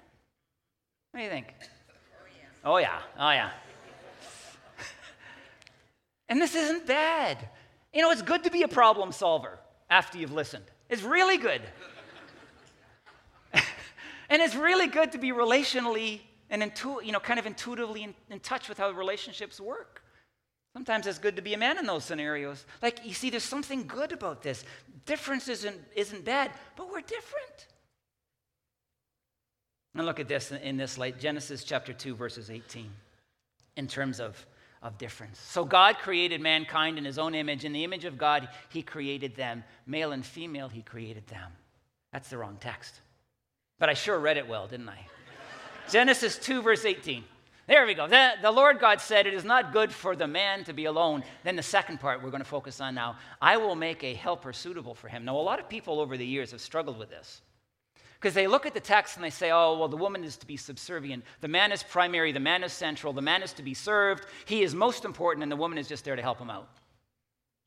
What 1.10 1.20
do 1.20 1.24
you 1.24 1.30
think? 1.30 1.54
Oh, 2.64 2.76
yeah. 2.76 3.00
Oh, 3.18 3.30
yeah. 3.30 3.50
And 6.28 6.40
this 6.40 6.54
isn't 6.54 6.86
bad. 6.86 7.48
You 7.92 8.02
know, 8.02 8.10
it's 8.10 8.22
good 8.22 8.44
to 8.44 8.50
be 8.50 8.62
a 8.62 8.68
problem 8.68 9.12
solver 9.12 9.58
after 9.90 10.18
you've 10.18 10.32
listened. 10.32 10.64
It's 10.88 11.02
really 11.02 11.38
good. 11.38 11.62
and 14.28 14.42
it's 14.42 14.54
really 14.54 14.86
good 14.86 15.12
to 15.12 15.18
be 15.18 15.30
relationally 15.30 16.20
and 16.50 16.62
intu- 16.62 17.02
you 17.02 17.12
know, 17.12 17.20
kind 17.20 17.38
of 17.38 17.46
intuitively 17.46 18.02
in, 18.02 18.14
in 18.30 18.40
touch 18.40 18.68
with 18.68 18.78
how 18.78 18.90
relationships 18.90 19.60
work. 19.60 20.02
Sometimes 20.72 21.06
it's 21.06 21.18
good 21.18 21.36
to 21.36 21.42
be 21.42 21.54
a 21.54 21.58
man 21.58 21.78
in 21.78 21.86
those 21.86 22.04
scenarios. 22.04 22.66
Like, 22.82 23.04
you 23.04 23.14
see, 23.14 23.30
there's 23.30 23.44
something 23.44 23.86
good 23.86 24.10
about 24.10 24.42
this. 24.42 24.64
Difference 25.06 25.48
isn't, 25.48 25.80
isn't 25.94 26.24
bad, 26.24 26.50
but 26.76 26.90
we're 26.90 27.00
different. 27.00 27.68
And 29.94 30.04
look 30.04 30.18
at 30.18 30.26
this 30.26 30.50
in 30.50 30.76
this 30.76 30.98
light 30.98 31.20
Genesis 31.20 31.62
chapter 31.62 31.92
2, 31.92 32.16
verses 32.16 32.50
18, 32.50 32.90
in 33.76 33.86
terms 33.86 34.18
of, 34.18 34.44
of 34.84 34.98
difference. 34.98 35.40
So, 35.40 35.64
God 35.64 35.98
created 35.98 36.40
mankind 36.40 36.98
in 36.98 37.04
his 37.04 37.18
own 37.18 37.34
image. 37.34 37.64
In 37.64 37.72
the 37.72 37.82
image 37.82 38.04
of 38.04 38.18
God, 38.18 38.48
he 38.68 38.82
created 38.82 39.34
them. 39.34 39.64
Male 39.86 40.12
and 40.12 40.24
female, 40.24 40.68
he 40.68 40.82
created 40.82 41.26
them. 41.26 41.50
That's 42.12 42.28
the 42.28 42.38
wrong 42.38 42.58
text. 42.60 43.00
But 43.80 43.88
I 43.88 43.94
sure 43.94 44.18
read 44.18 44.36
it 44.36 44.46
well, 44.46 44.68
didn't 44.68 44.88
I? 44.88 44.98
Genesis 45.90 46.38
2, 46.38 46.62
verse 46.62 46.84
18. 46.84 47.24
There 47.66 47.86
we 47.86 47.94
go. 47.94 48.06
The, 48.06 48.32
the, 48.42 48.50
Lord 48.50 48.78
God 48.78 49.00
said, 49.00 49.26
It 49.26 49.32
is 49.32 49.44
not 49.44 49.72
good 49.72 49.90
for 49.90 50.14
the 50.14 50.26
man 50.26 50.64
to 50.64 50.74
be 50.74 50.84
alone. 50.84 51.24
Then 51.44 51.56
the 51.56 51.62
second 51.62 51.98
part 51.98 52.22
we're 52.22 52.30
going 52.30 52.42
to 52.42 52.48
focus 52.48 52.80
on 52.80 52.94
now 52.94 53.16
I 53.40 53.56
will 53.56 53.74
make 53.74 54.04
a 54.04 54.12
helper 54.12 54.52
suitable 54.52 54.94
for 54.94 55.08
him. 55.08 55.24
Now, 55.24 55.36
a 55.36 55.40
lot 55.40 55.58
of 55.58 55.68
people 55.68 55.98
over 55.98 56.18
the 56.18 56.26
years 56.26 56.50
have 56.50 56.60
struggled 56.60 56.98
with 56.98 57.08
this 57.08 57.40
because 58.24 58.34
they 58.34 58.46
look 58.46 58.64
at 58.64 58.72
the 58.72 58.80
text 58.80 59.16
and 59.16 59.24
they 59.24 59.28
say, 59.28 59.50
Oh, 59.50 59.76
well, 59.78 59.86
the 59.86 59.98
woman 59.98 60.24
is 60.24 60.38
to 60.38 60.46
be 60.46 60.56
subservient. 60.56 61.24
The 61.42 61.48
man 61.48 61.72
is 61.72 61.82
primary. 61.82 62.32
The 62.32 62.40
man 62.40 62.64
is 62.64 62.72
central. 62.72 63.12
The 63.12 63.20
man 63.20 63.42
is 63.42 63.52
to 63.52 63.62
be 63.62 63.74
served. 63.74 64.24
He 64.46 64.62
is 64.62 64.74
most 64.74 65.04
important, 65.04 65.42
and 65.42 65.52
the 65.52 65.56
woman 65.56 65.76
is 65.76 65.86
just 65.86 66.06
there 66.06 66.16
to 66.16 66.22
help 66.22 66.38
him 66.38 66.48
out, 66.48 66.66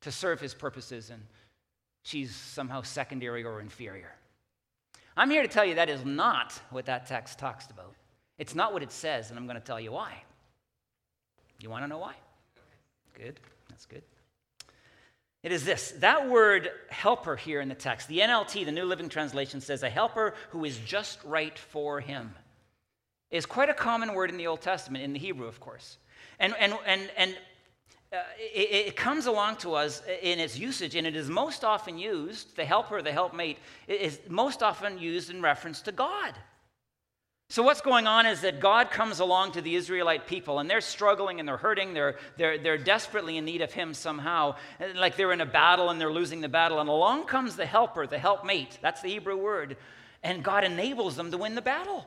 to 0.01 0.11
serve 0.11 0.41
his 0.41 0.55
purposes, 0.55 1.11
and 1.11 1.21
she's 2.01 2.35
somehow 2.35 2.81
secondary 2.81 3.43
or 3.43 3.61
inferior. 3.61 4.15
I'm 5.15 5.29
here 5.29 5.43
to 5.43 5.47
tell 5.47 5.63
you 5.63 5.75
that 5.75 5.89
is 5.89 6.03
not 6.03 6.59
what 6.71 6.87
that 6.87 7.05
text 7.05 7.37
talks 7.37 7.67
about. 7.67 7.93
It's 8.39 8.55
not 8.55 8.73
what 8.73 8.81
it 8.81 8.91
says, 8.91 9.29
and 9.29 9.37
I'm 9.37 9.45
going 9.45 9.59
to 9.59 9.63
tell 9.63 9.79
you 9.79 9.91
why. 9.91 10.23
You 11.59 11.69
want 11.69 11.83
to 11.83 11.87
know 11.87 11.99
why? 11.99 12.15
Good. 13.13 13.39
That's 13.69 13.85
good. 13.85 14.01
It 15.43 15.51
is 15.51 15.63
this 15.63 15.91
that 15.99 16.29
word 16.29 16.69
helper 16.89 17.35
here 17.35 17.61
in 17.61 17.69
the 17.69 17.75
text, 17.75 18.07
the 18.07 18.19
NLT, 18.19 18.65
the 18.65 18.71
New 18.71 18.85
Living 18.85 19.09
Translation, 19.09 19.61
says 19.61 19.83
a 19.83 19.89
helper 19.89 20.33
who 20.49 20.65
is 20.65 20.77
just 20.79 21.23
right 21.23 21.57
for 21.57 21.99
him, 21.99 22.33
is 23.29 23.45
quite 23.45 23.69
a 23.69 23.73
common 23.73 24.13
word 24.13 24.29
in 24.29 24.37
the 24.37 24.47
Old 24.47 24.61
Testament, 24.61 25.03
in 25.03 25.13
the 25.13 25.19
Hebrew, 25.19 25.47
of 25.47 25.59
course. 25.59 25.97
And, 26.39 26.55
and, 26.59 26.73
and, 26.85 27.09
and 27.17 27.37
uh, 28.11 28.17
it, 28.39 28.87
it, 28.87 28.95
comes 28.95 29.25
along 29.25 29.57
to 29.57 29.73
us 29.73 30.01
in 30.21 30.39
its 30.39 30.57
usage, 30.57 30.95
and 30.95 31.05
it 31.05 31.15
is 31.15 31.29
most 31.29 31.63
often 31.63 31.97
used, 31.97 32.55
the 32.55 32.63
helper, 32.63 33.01
the 33.01 33.11
helpmate, 33.11 33.57
is 33.87 34.19
most 34.29 34.63
often 34.63 34.97
used 34.97 35.29
in 35.29 35.41
reference 35.41 35.81
to 35.81 35.91
God. 35.91 36.33
So, 37.49 37.63
what's 37.63 37.79
going 37.79 38.07
on 38.07 38.25
is 38.25 38.41
that 38.41 38.59
God 38.59 38.91
comes 38.91 39.21
along 39.21 39.53
to 39.53 39.61
the 39.61 39.75
Israelite 39.75 40.27
people 40.27 40.59
and 40.59 40.69
they're 40.69 40.81
struggling 40.81 41.39
and 41.39 41.47
they're 41.47 41.55
hurting. 41.55 41.93
They're, 41.93 42.17
they're, 42.35 42.57
they're 42.57 42.77
desperately 42.77 43.37
in 43.37 43.45
need 43.45 43.61
of 43.61 43.71
Him 43.71 43.93
somehow. 43.93 44.55
Like 44.95 45.15
they're 45.15 45.31
in 45.31 45.39
a 45.39 45.45
battle 45.45 45.89
and 45.89 45.99
they're 45.99 46.11
losing 46.11 46.41
the 46.41 46.49
battle. 46.49 46.81
And 46.81 46.89
along 46.89 47.25
comes 47.25 47.55
the 47.55 47.65
helper, 47.65 48.05
the 48.05 48.19
helpmate. 48.19 48.77
That's 48.81 49.01
the 49.01 49.09
Hebrew 49.09 49.37
word. 49.37 49.77
And 50.23 50.43
God 50.43 50.65
enables 50.65 51.15
them 51.15 51.31
to 51.31 51.37
win 51.37 51.55
the 51.55 51.61
battle. 51.61 52.05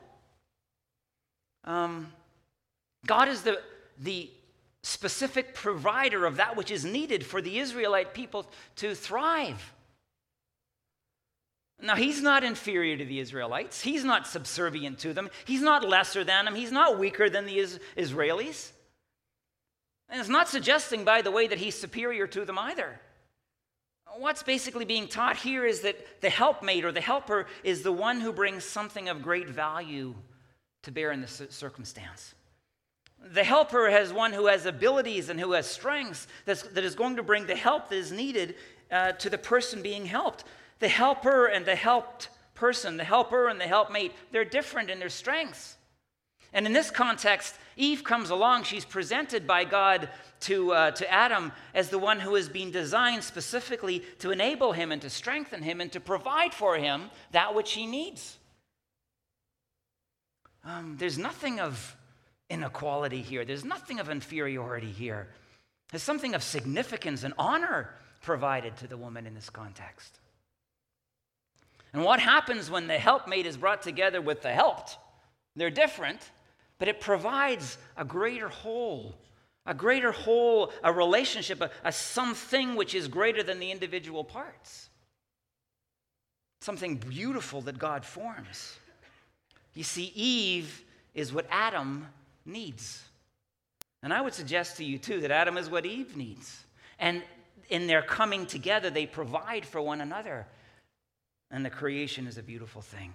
Um, 1.65 2.13
God 3.07 3.29
is 3.29 3.41
the, 3.41 3.61
the 3.99 4.31
specific 4.83 5.55
provider 5.55 6.27
of 6.27 6.37
that 6.37 6.57
which 6.57 6.71
is 6.71 6.85
needed 6.85 7.25
for 7.25 7.41
the 7.41 7.59
Israelite 7.59 8.13
people 8.13 8.47
to 8.77 8.95
thrive. 8.95 9.73
Now, 11.83 11.97
he's 11.97 12.21
not 12.21 12.45
inferior 12.45 12.97
to 12.97 13.05
the 13.05 13.21
Israelites. 13.21 13.81
He's 13.81 14.05
not 14.05 14.27
subservient 14.27 14.99
to 15.01 15.15
them. 15.15 15.31
He's 15.47 15.63
not 15.63 15.89
lesser 15.89 16.25
than 16.25 16.45
them. 16.45 16.55
He's 16.55 16.73
not 16.73 16.99
weaker 16.99 17.31
than 17.31 17.47
the 17.47 17.57
Israelis. 17.97 18.73
And 20.11 20.21
it's 20.21 20.29
not 20.29 20.49
suggesting, 20.49 21.05
by 21.05 21.23
the 21.23 21.31
way, 21.31 21.47
that 21.47 21.59
he's 21.59 21.79
superior 21.79 22.27
to 22.27 22.45
them 22.45 22.59
either. 22.59 23.01
What's 24.19 24.43
basically 24.43 24.85
being 24.85 25.07
taught 25.07 25.37
here 25.37 25.65
is 25.65 25.81
that 25.81 26.21
the 26.21 26.31
helpmate 26.31 26.85
or 26.85 26.93
the 26.93 27.01
helper 27.01 27.47
is 27.63 27.83
the 27.83 27.93
one 27.93 28.21
who 28.21 28.33
brings 28.33 28.65
something 28.65 29.09
of 29.09 29.23
great 29.23 29.49
value 29.49 30.15
to 30.83 30.91
bear 30.91 31.13
in 31.13 31.21
the 31.21 31.29
circumstance. 31.29 32.35
The 33.33 33.45
helper 33.45 33.89
has 33.91 34.13
one 34.13 34.33
who 34.33 34.47
has 34.47 34.67
abilities 34.67 35.29
and 35.29 35.39
who 35.39 35.53
has 35.53 35.67
strengths 35.67 36.27
that 36.47 36.85
is 36.85 36.95
going 36.95 37.17
to 37.17 37.23
bring 37.23 37.47
the 37.47 37.55
help 37.55 37.89
that 37.91 37.97
is 37.97 38.11
needed 38.11 38.57
uh, 38.91 39.13
to 39.13 39.31
the 39.31 39.39
person 39.39 39.83
being 39.83 40.07
helped 40.07 40.45
the 40.81 40.89
helper 40.89 41.47
and 41.47 41.65
the 41.65 41.77
helped 41.77 42.29
person, 42.55 42.97
the 42.97 43.05
helper 43.05 43.49
and 43.49 43.61
the 43.61 43.67
helpmate, 43.67 44.13
they're 44.33 44.45
different 44.45 44.91
in 44.91 44.99
their 44.99 45.09
strengths. 45.09 45.77
And 46.53 46.67
in 46.67 46.73
this 46.73 46.91
context, 46.91 47.55
Eve 47.77 48.03
comes 48.03 48.31
along. 48.31 48.65
She's 48.65 48.85
presented 48.85 49.47
by 49.47 49.65
God 49.65 50.09
to, 50.41 50.73
uh, 50.73 50.91
to 50.93 51.11
Adam 51.11 51.53
as 51.75 51.91
the 51.91 51.99
one 51.99 52.19
who 52.19 52.35
has 52.35 52.49
been 52.49 52.71
designed 52.71 53.23
specifically 53.23 54.03
to 54.19 54.31
enable 54.31 54.73
him 54.73 54.91
and 54.91 55.01
to 55.03 55.11
strengthen 55.11 55.63
him 55.63 55.81
and 55.81 55.93
to 55.93 56.01
provide 56.01 56.53
for 56.53 56.77
him 56.77 57.11
that 57.31 57.55
which 57.55 57.73
he 57.73 57.87
needs. 57.87 58.37
Um, 60.65 60.97
there's 60.99 61.19
nothing 61.19 61.61
of 61.61 61.97
inequality 62.49 63.23
here, 63.23 63.45
there's 63.45 63.65
nothing 63.65 64.01
of 64.01 64.11
inferiority 64.11 64.91
here. 64.91 65.29
There's 65.91 66.03
something 66.03 66.35
of 66.35 66.43
significance 66.43 67.25
and 67.25 67.35
honor 67.37 67.91
provided 68.23 68.77
to 68.79 68.87
the 68.87 68.97
woman 68.97 69.27
in 69.27 69.35
this 69.35 69.51
context. 69.51 70.20
And 71.93 72.05
what 72.05 72.21
happens 72.21 72.71
when 72.71 72.87
the 72.87 72.99
helpmate 72.99 73.47
is 73.47 73.57
brought 73.57 73.83
together 73.83 74.21
with 74.21 74.43
the 74.43 74.53
helped? 74.53 74.99
They're 75.57 75.71
different, 75.71 76.31
but 76.79 76.89
it 76.89 77.01
provides 77.01 77.79
a 77.97 78.05
greater 78.05 78.49
whole, 78.49 79.15
a 79.67 79.75
greater 79.75 80.13
whole, 80.13 80.73
a 80.85 80.93
relationship, 80.93 81.61
a, 81.61 81.71
a 81.85 81.93
something 81.93 82.77
which 82.77 82.95
is 82.95 83.09
greater 83.09 83.43
than 83.43 83.59
the 83.59 83.71
individual 83.71 84.23
parts. 84.23 84.89
Something 86.61 86.97
beautiful 86.97 87.61
that 87.63 87.79
God 87.79 88.05
forms. 88.05 88.79
You 89.75 89.83
see, 89.83 90.13
Eve 90.15 90.85
is 91.15 91.33
what 91.33 91.47
Adam 91.51 92.07
needs. 92.45 93.03
And 94.03 94.13
I 94.13 94.21
would 94.21 94.35
suggest 94.35 94.77
to 94.77 94.85
you, 94.85 94.99
too, 94.99 95.21
that 95.21 95.31
Adam 95.31 95.57
is 95.57 95.69
what 95.69 95.85
Eve 95.85 96.17
needs. 96.17 96.65
And 96.99 97.23
in 97.69 97.87
their 97.87 98.03
coming 98.03 98.47
together, 98.47 98.91
they 98.91 99.07
provide 99.07 99.65
for 99.65 99.81
one 99.81 100.01
another. 100.01 100.47
And 101.51 101.65
the 101.65 101.71
creation 101.71 102.27
is 102.27 102.39
a 102.39 102.43
beautiful 102.43 102.83
thing. 102.83 103.15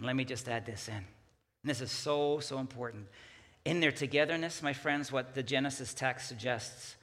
let 0.00 0.16
me 0.16 0.24
just 0.24 0.48
add 0.48 0.66
this 0.66 0.88
in. 0.88 1.04
This 1.64 1.80
is 1.80 1.90
so, 1.90 2.40
so 2.40 2.58
important. 2.58 3.06
In 3.64 3.80
their 3.80 3.92
togetherness, 3.92 4.62
my 4.62 4.72
friends, 4.72 5.10
what 5.10 5.34
the 5.34 5.42
Genesis 5.42 5.92
text 5.92 6.28
suggests, 6.28 6.96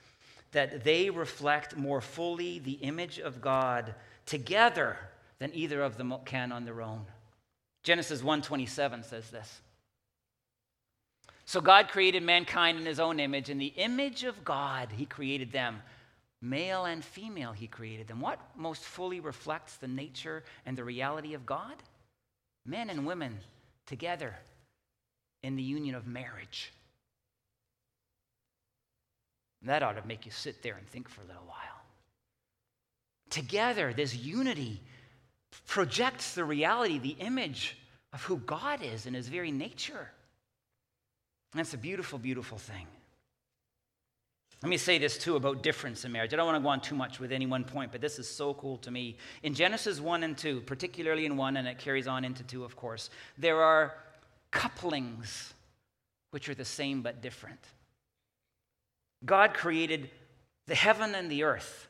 that 0.52 0.84
they 0.84 1.10
reflect 1.10 1.76
more 1.76 2.02
fully 2.02 2.60
the 2.60 2.74
image 2.74 3.20
of 3.20 3.42
God 3.42 3.94
together 4.26 4.98
than 5.40 5.52
either 5.54 5.82
of 5.82 5.98
them 5.98 6.14
can 6.26 6.52
on 6.52 6.66
their 6.66 6.82
own. 6.82 7.06
Genesis 7.84 8.22
1:27 8.22 9.04
says 9.04 9.30
this. 9.30 9.62
So 11.46 11.62
God 11.62 11.90
created 11.90 12.24
mankind 12.24 12.80
in 12.80 12.86
his 12.86 13.00
own 13.00 13.20
image, 13.20 13.50
in 13.50 13.60
the 13.60 13.74
image 13.76 14.24
of 14.24 14.44
God 14.44 14.94
he 14.94 15.06
created 15.06 15.52
them. 15.52 15.84
Male 16.42 16.86
and 16.86 17.04
female, 17.04 17.54
he 17.54 17.68
created 17.68 18.08
them. 18.08 18.22
What 18.22 18.40
most 18.56 18.84
fully 18.84 19.20
reflects 19.20 19.78
the 19.78 19.88
nature 19.88 20.44
and 20.66 20.78
the 20.78 20.84
reality 20.84 21.34
of 21.34 21.46
God? 21.46 21.76
Men 22.66 22.90
and 22.90 23.06
women 23.06 23.40
together 23.86 24.36
in 25.44 25.56
the 25.56 25.64
union 25.64 25.96
of 25.96 26.08
marriage. 26.08 26.72
That 29.62 29.82
ought 29.82 29.94
to 29.94 30.08
make 30.08 30.26
you 30.26 30.32
sit 30.32 30.62
there 30.62 30.76
and 30.76 30.88
think 30.88 31.10
for 31.10 31.22
a 31.22 31.26
little 31.26 31.46
while. 31.48 31.82
Together, 33.30 33.94
this 33.94 34.16
unity 34.16 34.82
projects 35.66 36.36
the 36.36 36.46
reality, 36.46 37.00
the 37.00 37.18
image 37.20 37.78
of 38.14 38.24
who 38.24 38.38
God 38.38 38.82
is 38.84 39.06
in 39.06 39.14
his 39.14 39.28
very 39.28 39.52
nature. 39.52 40.12
That's 41.54 41.74
a 41.74 41.78
beautiful, 41.78 42.20
beautiful 42.20 42.58
thing. 42.58 42.88
Let 44.66 44.70
me 44.70 44.78
say 44.78 44.98
this 44.98 45.20
too 45.20 45.36
about 45.36 45.62
difference 45.62 46.06
in 46.06 46.12
marriage. 46.12 46.34
I 46.34 46.38
don't 46.38 46.48
want 46.48 46.58
to 46.58 46.64
go 46.64 46.70
on 46.70 46.82
too 46.82 46.96
much 46.96 47.20
with 47.20 47.32
any 47.32 47.46
one 47.46 47.64
point, 47.64 47.92
but 47.92 48.02
this 48.02 48.18
is 48.18 48.28
so 48.28 48.56
cool 48.56 48.78
to 48.78 48.90
me. 48.90 49.16
In 49.44 49.54
Genesis 49.54 50.00
1 50.00 50.24
and 50.24 50.36
2, 50.36 50.62
particularly 50.62 51.28
in 51.28 51.38
1, 51.38 51.58
and 51.58 51.68
it 51.68 51.78
carries 51.78 52.08
on 52.08 52.26
into 52.26 52.42
2, 52.42 52.64
of 52.64 52.76
course, 52.76 53.12
there 53.38 53.62
are 53.62 53.94
couplings 54.50 55.54
which 56.32 56.50
are 56.50 56.56
the 56.56 56.66
same 56.66 57.04
but 57.04 57.22
different. 57.22 57.60
God 59.24 59.54
created 59.54 60.10
the 60.66 60.74
heaven 60.74 61.14
and 61.14 61.30
the 61.30 61.44
earth. 61.44 61.88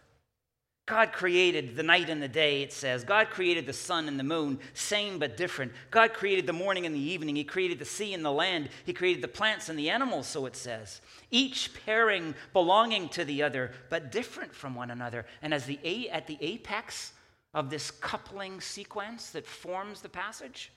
God 0.86 1.14
created 1.14 1.76
the 1.76 1.82
night 1.82 2.10
and 2.10 2.22
the 2.22 2.28
day, 2.28 2.62
it 2.62 2.72
says. 2.72 3.04
God 3.04 3.32
created 3.32 3.66
the 3.66 3.74
sun 3.74 4.08
and 4.08 4.20
the 4.20 4.24
moon, 4.24 4.60
same 4.76 5.18
but 5.18 5.36
different. 5.36 5.72
God 5.90 6.14
created 6.14 6.46
the 6.46 6.54
morning 6.54 6.86
and 6.86 6.94
the 6.94 7.00
evening. 7.00 7.36
He 7.36 7.44
created 7.44 7.80
the 7.80 7.86
sea 7.86 8.14
and 8.14 8.24
the 8.24 8.32
land. 8.32 8.70
He 8.86 8.94
created 8.94 9.24
the 9.24 9.28
plants 9.28 9.68
and 9.68 9.80
the 9.80 9.90
animals, 9.90 10.28
so 10.28 10.46
it 10.46 10.56
says. 10.56 11.02
Each 11.32 11.72
pairing 11.86 12.36
belonging 12.54 13.10
to 13.10 13.26
the 13.26 13.42
other, 13.42 13.72
but 13.90 14.12
different 14.12 14.54
from 14.54 14.76
one 14.76 14.92
another. 14.92 15.26
And 15.42 15.56
as 15.56 15.66
the 15.66 15.80
a- 15.84 16.10
at 16.10 16.28
the 16.28 16.38
apex 16.40 17.14
of 17.56 17.72
this 17.72 17.90
coupling 17.90 18.62
sequence 18.62 19.32
that 19.32 19.48
forms 19.48 20.02
the 20.02 20.10
passage, 20.10 20.72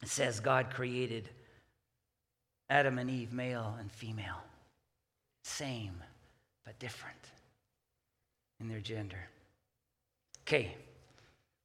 it 0.00 0.08
says 0.08 0.38
God 0.38 0.70
created 0.70 1.28
Adam 2.68 3.00
and 3.00 3.10
Eve, 3.10 3.32
male 3.32 3.76
and 3.80 3.90
female. 3.90 4.44
Same, 5.42 6.00
but 6.64 6.78
different 6.78 7.30
in 8.60 8.68
their 8.68 8.80
gender. 8.80 9.18
Okay, 10.42 10.74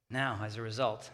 now 0.10 0.39
as 0.43 0.58
a 0.58 0.62
result, 0.62 1.10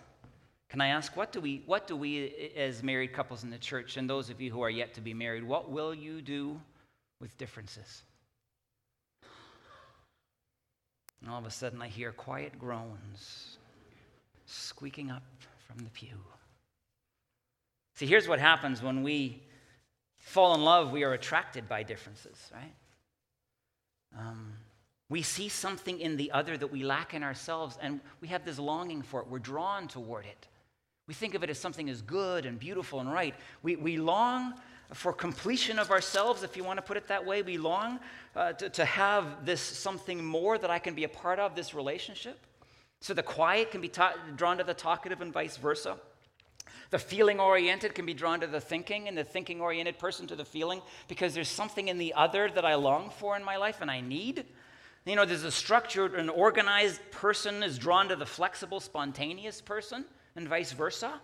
can 0.69 0.81
I 0.81 0.87
ask 0.87 1.15
what 1.17 1.31
do 1.31 1.41
we 1.41 1.63
what 1.65 1.87
do 1.87 1.95
we 1.95 2.53
as 2.55 2.81
married 2.83 3.13
couples 3.13 3.43
in 3.43 3.49
the 3.49 3.57
church 3.57 3.97
and 3.97 4.09
those 4.09 4.29
of 4.29 4.39
you 4.39 4.51
who 4.51 4.61
are 4.61 4.69
yet 4.69 4.93
to 4.95 5.01
be 5.01 5.13
married, 5.13 5.43
what 5.43 5.69
will 5.69 5.93
you 5.93 6.21
do 6.21 6.59
with 7.19 7.37
differences? 7.37 8.03
And 11.21 11.29
all 11.29 11.39
of 11.39 11.45
a 11.45 11.51
sudden 11.51 11.81
I 11.81 11.87
hear 11.87 12.11
quiet 12.11 12.57
groans 12.57 13.57
squeaking 14.45 15.11
up 15.11 15.23
from 15.67 15.83
the 15.83 15.89
pew. 15.91 16.17
See, 17.95 18.07
here's 18.07 18.27
what 18.27 18.39
happens 18.39 18.81
when 18.81 19.03
we 19.03 19.43
fall 20.17 20.55
in 20.55 20.63
love, 20.63 20.91
we 20.91 21.03
are 21.03 21.13
attracted 21.13 21.67
by 21.67 21.83
differences, 21.83 22.37
right? 22.53 22.73
Um, 24.17 24.53
we 25.11 25.21
see 25.21 25.49
something 25.49 25.99
in 25.99 26.15
the 26.15 26.31
other 26.31 26.55
that 26.55 26.71
we 26.71 26.83
lack 26.85 27.13
in 27.13 27.21
ourselves, 27.21 27.77
and 27.81 27.99
we 28.21 28.29
have 28.29 28.45
this 28.45 28.57
longing 28.57 29.01
for 29.01 29.19
it. 29.19 29.27
We're 29.27 29.39
drawn 29.39 29.89
toward 29.89 30.23
it. 30.25 30.47
We 31.05 31.13
think 31.13 31.35
of 31.35 31.43
it 31.43 31.49
as 31.49 31.59
something 31.59 31.89
as 31.89 32.01
good 32.01 32.45
and 32.45 32.57
beautiful 32.57 33.01
and 33.01 33.11
right. 33.11 33.35
We, 33.61 33.75
we 33.75 33.97
long 33.97 34.53
for 34.93 35.11
completion 35.11 35.79
of 35.79 35.91
ourselves, 35.91 36.43
if 36.43 36.55
you 36.55 36.63
want 36.63 36.77
to 36.77 36.81
put 36.81 36.95
it 36.95 37.09
that 37.09 37.25
way. 37.25 37.41
We 37.41 37.57
long 37.57 37.99
uh, 38.37 38.53
to, 38.53 38.69
to 38.69 38.85
have 38.85 39.45
this 39.45 39.59
something 39.59 40.23
more 40.23 40.57
that 40.57 40.69
I 40.69 40.79
can 40.79 40.93
be 40.93 41.03
a 41.03 41.09
part 41.09 41.39
of, 41.39 41.55
this 41.55 41.73
relationship. 41.73 42.39
So 43.01 43.13
the 43.13 43.21
quiet 43.21 43.69
can 43.69 43.81
be 43.81 43.89
ta- 43.89 44.15
drawn 44.37 44.59
to 44.59 44.63
the 44.63 44.73
talkative 44.73 45.19
and 45.19 45.33
vice 45.33 45.57
versa. 45.57 45.97
The 46.89 46.99
feeling 46.99 47.41
oriented 47.41 47.95
can 47.95 48.05
be 48.05 48.13
drawn 48.13 48.39
to 48.39 48.47
the 48.47 48.61
thinking, 48.61 49.09
and 49.09 49.17
the 49.17 49.25
thinking 49.25 49.59
oriented 49.59 49.99
person 49.99 50.25
to 50.27 50.37
the 50.37 50.45
feeling 50.45 50.81
because 51.09 51.33
there's 51.33 51.49
something 51.49 51.89
in 51.89 51.97
the 51.97 52.13
other 52.13 52.49
that 52.49 52.63
I 52.63 52.75
long 52.75 53.09
for 53.09 53.35
in 53.35 53.43
my 53.43 53.57
life 53.57 53.79
and 53.81 53.91
I 53.91 53.99
need. 53.99 54.45
You 55.05 55.15
know, 55.15 55.25
there's 55.25 55.43
a 55.43 55.51
structured 55.51 56.13
and 56.13 56.29
organized 56.29 56.99
person 57.11 57.63
is 57.63 57.77
drawn 57.77 58.09
to 58.09 58.15
the 58.15 58.25
flexible, 58.25 58.79
spontaneous 58.79 59.59
person, 59.59 60.05
and 60.35 60.47
vice 60.47 60.71
versa. 60.71 61.19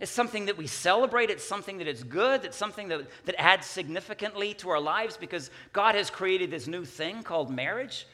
It's 0.00 0.12
something 0.12 0.46
that 0.46 0.56
we 0.56 0.66
celebrate. 0.66 1.28
It's 1.28 1.44
something 1.44 1.78
that 1.78 1.88
is 1.88 2.04
good. 2.04 2.44
It's 2.44 2.56
something 2.56 2.88
that, 2.88 3.08
that 3.24 3.34
adds 3.38 3.66
significantly 3.66 4.54
to 4.54 4.70
our 4.70 4.80
lives 4.80 5.16
because 5.16 5.50
God 5.72 5.96
has 5.96 6.08
created 6.08 6.50
this 6.50 6.66
new 6.66 6.84
thing 6.84 7.22
called 7.22 7.50
marriage 7.50 8.06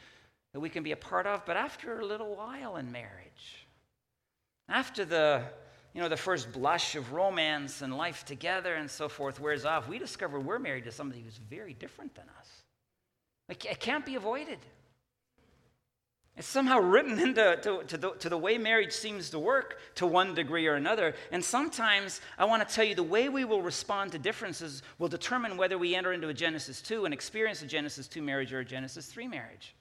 that 0.55 0.61
we 0.61 0.71
can 0.71 0.83
be 0.83 0.93
a 0.93 0.97
part 0.97 1.27
of. 1.27 1.45
But 1.45 1.57
after 1.57 2.01
a 2.01 2.07
little 2.07 2.35
while 2.37 2.77
in 2.77 2.91
marriage, 2.91 3.67
after 4.69 5.05
the 5.05 5.43
you 5.93 6.01
know 6.01 6.09
the 6.09 6.17
first 6.17 6.53
blush 6.53 6.97
of 6.97 7.13
romance 7.13 7.83
and 7.83 7.97
life 7.97 8.25
together 8.25 8.75
and 8.75 8.91
so 8.91 9.09
forth 9.09 9.39
wears 9.39 9.65
off, 9.65 9.87
we 9.87 9.99
discover 9.99 10.41
we're 10.41 10.59
married 10.59 10.85
to 10.85 10.93
somebody 10.93 11.21
who's 11.21 11.37
very 11.37 11.75
different 11.75 12.15
than 12.15 12.25
us. 12.41 12.44
It 13.49 13.81
can't 13.81 14.07
be 14.07 14.15
avoided. 14.15 14.59
It's 16.37 16.49
somehow 16.49 16.79
written 16.79 17.19
into 17.21 17.57
to, 17.63 17.85
to 17.85 17.97
the, 17.97 18.11
to 18.11 18.29
the 18.29 18.39
way 18.39 18.59
marriage 18.59 18.93
seems 18.93 19.31
to 19.31 19.39
work 19.39 19.79
to 19.97 20.07
one 20.07 20.35
degree 20.35 20.67
or 20.67 20.75
another. 20.75 21.15
And 21.31 21.45
sometimes 21.45 22.21
I 22.39 22.45
want 22.45 22.67
to 22.67 22.75
tell 22.75 22.85
you 22.85 22.95
the 22.95 23.03
way 23.03 23.29
we 23.29 23.45
will 23.45 23.63
respond 23.63 24.13
to 24.13 24.19
differences 24.19 24.83
will 24.99 25.09
determine 25.09 25.57
whether 25.57 25.79
we 25.79 25.95
enter 25.95 26.13
into 26.13 26.29
a 26.29 26.35
Genesis 26.35 26.81
2 26.83 27.05
and 27.05 27.15
experience 27.15 27.63
a 27.63 27.67
Genesis 27.67 28.09
2 28.09 28.23
marriage 28.23 28.53
or 28.53 28.61
a 28.61 28.65
Genesis 28.65 29.07
3 29.07 29.29
marriage. 29.29 29.75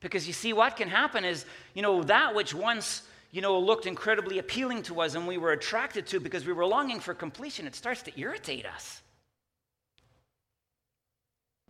Because 0.00 0.26
you 0.26 0.32
see, 0.32 0.52
what 0.52 0.76
can 0.76 0.88
happen 0.88 1.24
is, 1.24 1.46
you 1.74 1.82
know, 1.82 2.02
that 2.04 2.34
which 2.34 2.54
once, 2.54 3.02
you 3.30 3.40
know, 3.40 3.58
looked 3.58 3.86
incredibly 3.86 4.38
appealing 4.38 4.82
to 4.84 5.00
us 5.00 5.14
and 5.14 5.26
we 5.26 5.38
were 5.38 5.52
attracted 5.52 6.06
to 6.08 6.20
because 6.20 6.44
we 6.44 6.52
were 6.52 6.66
longing 6.66 7.00
for 7.00 7.14
completion, 7.14 7.66
it 7.66 7.74
starts 7.74 8.02
to 8.02 8.20
irritate 8.20 8.66
us. 8.66 9.00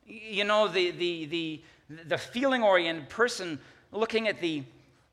You 0.07 0.45
know, 0.45 0.69
the, 0.69 0.91
the, 0.93 1.27
the, 1.27 1.63
the 2.07 2.19
feeling 2.19 2.63
oriented 2.63 3.09
person 3.09 3.59
looking 3.93 4.29
at 4.29 4.41
the 4.41 4.63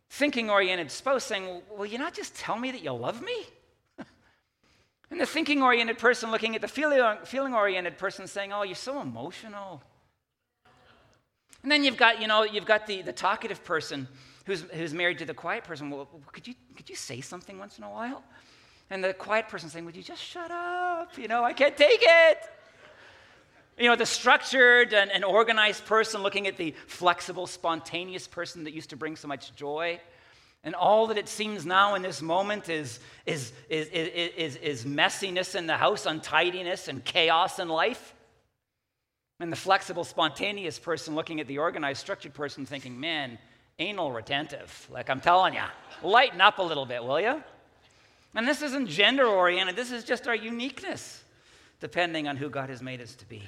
thinking 0.09 0.49
oriented 0.49 0.91
spouse 0.91 1.23
saying, 1.23 1.61
Will 1.75 1.85
you 1.85 1.97
not 1.97 2.13
just 2.13 2.35
tell 2.35 2.57
me 2.57 2.71
that 2.71 2.83
you 2.83 2.91
love 2.91 3.21
me? 3.21 3.45
and 5.11 5.19
the 5.19 5.25
thinking 5.25 5.63
oriented 5.63 5.97
person 5.97 6.31
looking 6.31 6.55
at 6.55 6.61
the 6.61 6.67
feeling 6.67 7.53
oriented 7.53 7.97
person 7.97 8.27
saying, 8.27 8.53
Oh, 8.53 8.63
you're 8.63 8.75
so 8.75 9.01
emotional. 9.01 9.81
And 11.63 11.71
then 11.71 11.83
you've 11.83 11.97
got, 11.97 12.21
you 12.21 12.27
know, 12.27 12.43
you've 12.43 12.65
got 12.65 12.85
the, 12.85 13.01
the 13.01 13.13
talkative 13.13 13.63
person 13.63 14.07
who's, 14.45 14.61
who's 14.73 14.93
married 14.93 15.17
to 15.19 15.25
the 15.25 15.33
quiet 15.33 15.63
person. 15.63 15.89
Well, 15.89 16.09
could 16.31 16.47
you, 16.47 16.55
could 16.75 16.89
you 16.89 16.95
say 16.95 17.21
something 17.21 17.57
once 17.57 17.77
in 17.77 17.85
a 17.85 17.89
while? 17.89 18.21
And 18.89 19.03
the 19.03 19.13
quiet 19.13 19.47
person 19.47 19.69
saying, 19.69 19.85
Would 19.85 19.95
you 19.95 20.03
just 20.03 20.21
shut 20.21 20.51
up? 20.51 21.17
You 21.17 21.27
know, 21.27 21.43
I 21.43 21.53
can't 21.53 21.75
take 21.75 22.01
it. 22.03 22.37
You 23.77 23.89
know, 23.89 23.95
the 23.95 24.05
structured 24.05 24.93
and, 24.93 25.11
and, 25.11 25.25
organized 25.25 25.85
person 25.85 26.21
looking 26.21 26.45
at 26.47 26.57
the 26.57 26.75
flexible, 26.85 27.47
spontaneous 27.47 28.27
person 28.27 28.65
that 28.65 28.73
used 28.73 28.91
to 28.91 28.95
bring 28.95 29.15
so 29.15 29.27
much 29.27 29.55
joy. 29.55 29.99
And 30.63 30.75
all 30.75 31.07
that 31.07 31.17
it 31.17 31.27
seems 31.27 31.65
now 31.65 31.95
in 31.95 32.01
this 32.01 32.21
moment 32.21 32.69
is, 32.69 32.99
is, 33.25 33.51
is, 33.69 33.87
is, 33.89 34.55
is, 34.57 34.85
messiness 34.85 35.55
in 35.55 35.67
the 35.67 35.75
house, 35.75 36.05
untidiness, 36.05 36.87
and 36.87 37.03
chaos 37.03 37.59
in 37.59 37.67
life. 37.67 38.13
And 39.39 39.51
the 39.51 39.57
flexible, 39.57 40.03
spontaneous 40.03 40.79
person 40.79 41.15
looking 41.15 41.41
at 41.41 41.47
the 41.47 41.57
organized, 41.57 41.99
structured 41.99 42.33
person 42.33 42.65
thinking, 42.65 42.97
man, 42.97 43.39
anal 43.79 44.11
retentive. 44.11 44.87
Like 44.91 45.09
I'm 45.09 45.19
telling 45.19 45.55
you, 45.55 45.63
lighten 46.01 46.39
up 46.39 46.59
a 46.59 46.63
little 46.63 46.85
bit, 46.85 47.03
will 47.03 47.19
you? 47.19 47.43
And 48.35 48.47
this 48.47 48.61
isn't 48.61 48.87
gender 48.87 49.25
oriented, 49.25 49.75
this 49.75 49.91
is 49.91 50.03
just 50.03 50.27
our 50.27 50.35
uniqueness, 50.35 51.23
depending 51.79 52.27
on 52.27 52.37
who 52.37 52.49
God 52.49 52.69
has 52.69 52.81
made 52.81 53.01
us 53.01 53.15
to 53.15 53.25
be. 53.25 53.43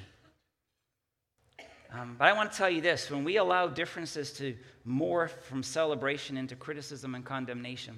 Um, 1.92 2.16
but 2.18 2.26
I 2.26 2.32
want 2.32 2.50
to 2.50 2.58
tell 2.58 2.70
you 2.70 2.80
this 2.80 3.10
when 3.10 3.24
we 3.24 3.36
allow 3.36 3.68
differences 3.68 4.32
to 4.34 4.56
morph 4.86 5.40
from 5.42 5.62
celebration 5.62 6.36
into 6.36 6.56
criticism 6.56 7.14
and 7.14 7.24
condemnation, 7.24 7.96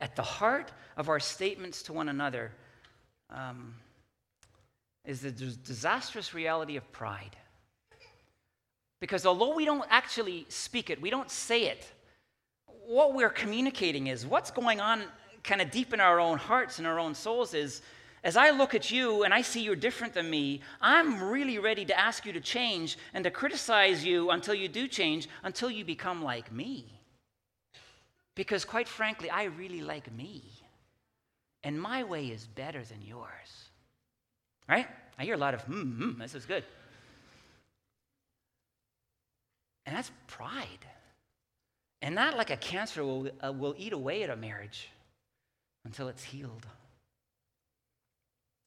at 0.00 0.14
the 0.14 0.22
heart 0.22 0.72
of 0.96 1.08
our 1.08 1.20
statements 1.20 1.82
to 1.84 1.92
one 1.92 2.08
another 2.08 2.52
um, 3.30 3.74
is 5.04 5.20
the 5.20 5.30
disastrous 5.30 6.34
reality 6.34 6.76
of 6.76 6.90
pride. 6.92 7.36
Because 9.00 9.26
although 9.26 9.54
we 9.54 9.64
don't 9.64 9.86
actually 9.90 10.46
speak 10.48 10.90
it, 10.90 11.00
we 11.00 11.10
don't 11.10 11.30
say 11.30 11.64
it, 11.64 11.90
what 12.86 13.14
we're 13.14 13.30
communicating 13.30 14.06
is 14.06 14.26
what's 14.26 14.50
going 14.50 14.80
on 14.80 15.02
kind 15.42 15.60
of 15.60 15.70
deep 15.70 15.92
in 15.94 16.00
our 16.00 16.18
own 16.18 16.38
hearts 16.38 16.78
and 16.78 16.86
our 16.86 16.98
own 16.98 17.14
souls 17.14 17.54
is 17.54 17.82
as 18.26 18.36
I 18.36 18.50
look 18.50 18.74
at 18.74 18.90
you 18.90 19.22
and 19.22 19.32
I 19.32 19.40
see 19.42 19.62
you're 19.62 19.76
different 19.76 20.12
than 20.12 20.28
me, 20.28 20.60
I'm 20.80 21.22
really 21.22 21.60
ready 21.60 21.84
to 21.84 21.96
ask 21.96 22.26
you 22.26 22.32
to 22.32 22.40
change 22.40 22.98
and 23.14 23.22
to 23.22 23.30
criticize 23.30 24.04
you 24.04 24.30
until 24.30 24.52
you 24.52 24.66
do 24.66 24.88
change, 24.88 25.28
until 25.44 25.70
you 25.70 25.84
become 25.84 26.24
like 26.24 26.50
me. 26.50 26.86
Because 28.34 28.64
quite 28.64 28.88
frankly, 28.88 29.30
I 29.30 29.44
really 29.44 29.80
like 29.80 30.12
me. 30.12 30.42
And 31.62 31.80
my 31.80 32.02
way 32.02 32.26
is 32.26 32.48
better 32.48 32.82
than 32.82 33.00
yours. 33.00 33.70
Right? 34.68 34.88
I 35.16 35.22
hear 35.22 35.36
a 35.36 35.38
lot 35.38 35.54
of, 35.54 35.62
hmm, 35.62 35.82
hmm, 35.82 36.20
this 36.20 36.34
is 36.34 36.46
good. 36.46 36.64
And 39.86 39.94
that's 39.94 40.10
pride. 40.26 40.84
And 42.02 42.18
that, 42.18 42.36
like 42.36 42.50
a 42.50 42.56
cancer, 42.56 43.04
will, 43.04 43.28
uh, 43.46 43.52
will 43.52 43.76
eat 43.78 43.92
away 43.92 44.24
at 44.24 44.30
a 44.30 44.36
marriage 44.36 44.88
until 45.84 46.08
it's 46.08 46.24
healed. 46.24 46.66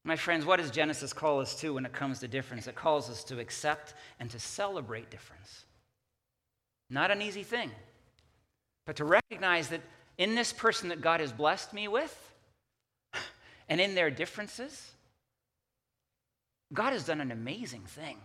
My 0.03 0.15
friends, 0.15 0.45
what 0.45 0.59
does 0.59 0.71
Genesis 0.71 1.13
call 1.13 1.41
us 1.41 1.55
to 1.59 1.73
when 1.73 1.85
it 1.85 1.93
comes 1.93 2.19
to 2.19 2.27
difference? 2.27 2.67
It 2.67 2.75
calls 2.75 3.09
us 3.09 3.23
to 3.25 3.39
accept 3.39 3.93
and 4.19 4.29
to 4.31 4.39
celebrate 4.39 5.09
difference. 5.09 5.65
Not 6.89 7.11
an 7.11 7.21
easy 7.21 7.43
thing, 7.43 7.71
but 8.85 8.95
to 8.95 9.05
recognize 9.05 9.69
that 9.69 9.81
in 10.17 10.35
this 10.35 10.51
person 10.51 10.89
that 10.89 11.01
God 11.01 11.19
has 11.19 11.31
blessed 11.31 11.73
me 11.73 11.87
with, 11.87 12.33
and 13.69 13.79
in 13.79 13.93
their 13.93 14.09
differences, 14.09 14.91
God 16.73 16.93
has 16.93 17.05
done 17.05 17.21
an 17.21 17.31
amazing 17.31 17.83
thing. 17.83 18.17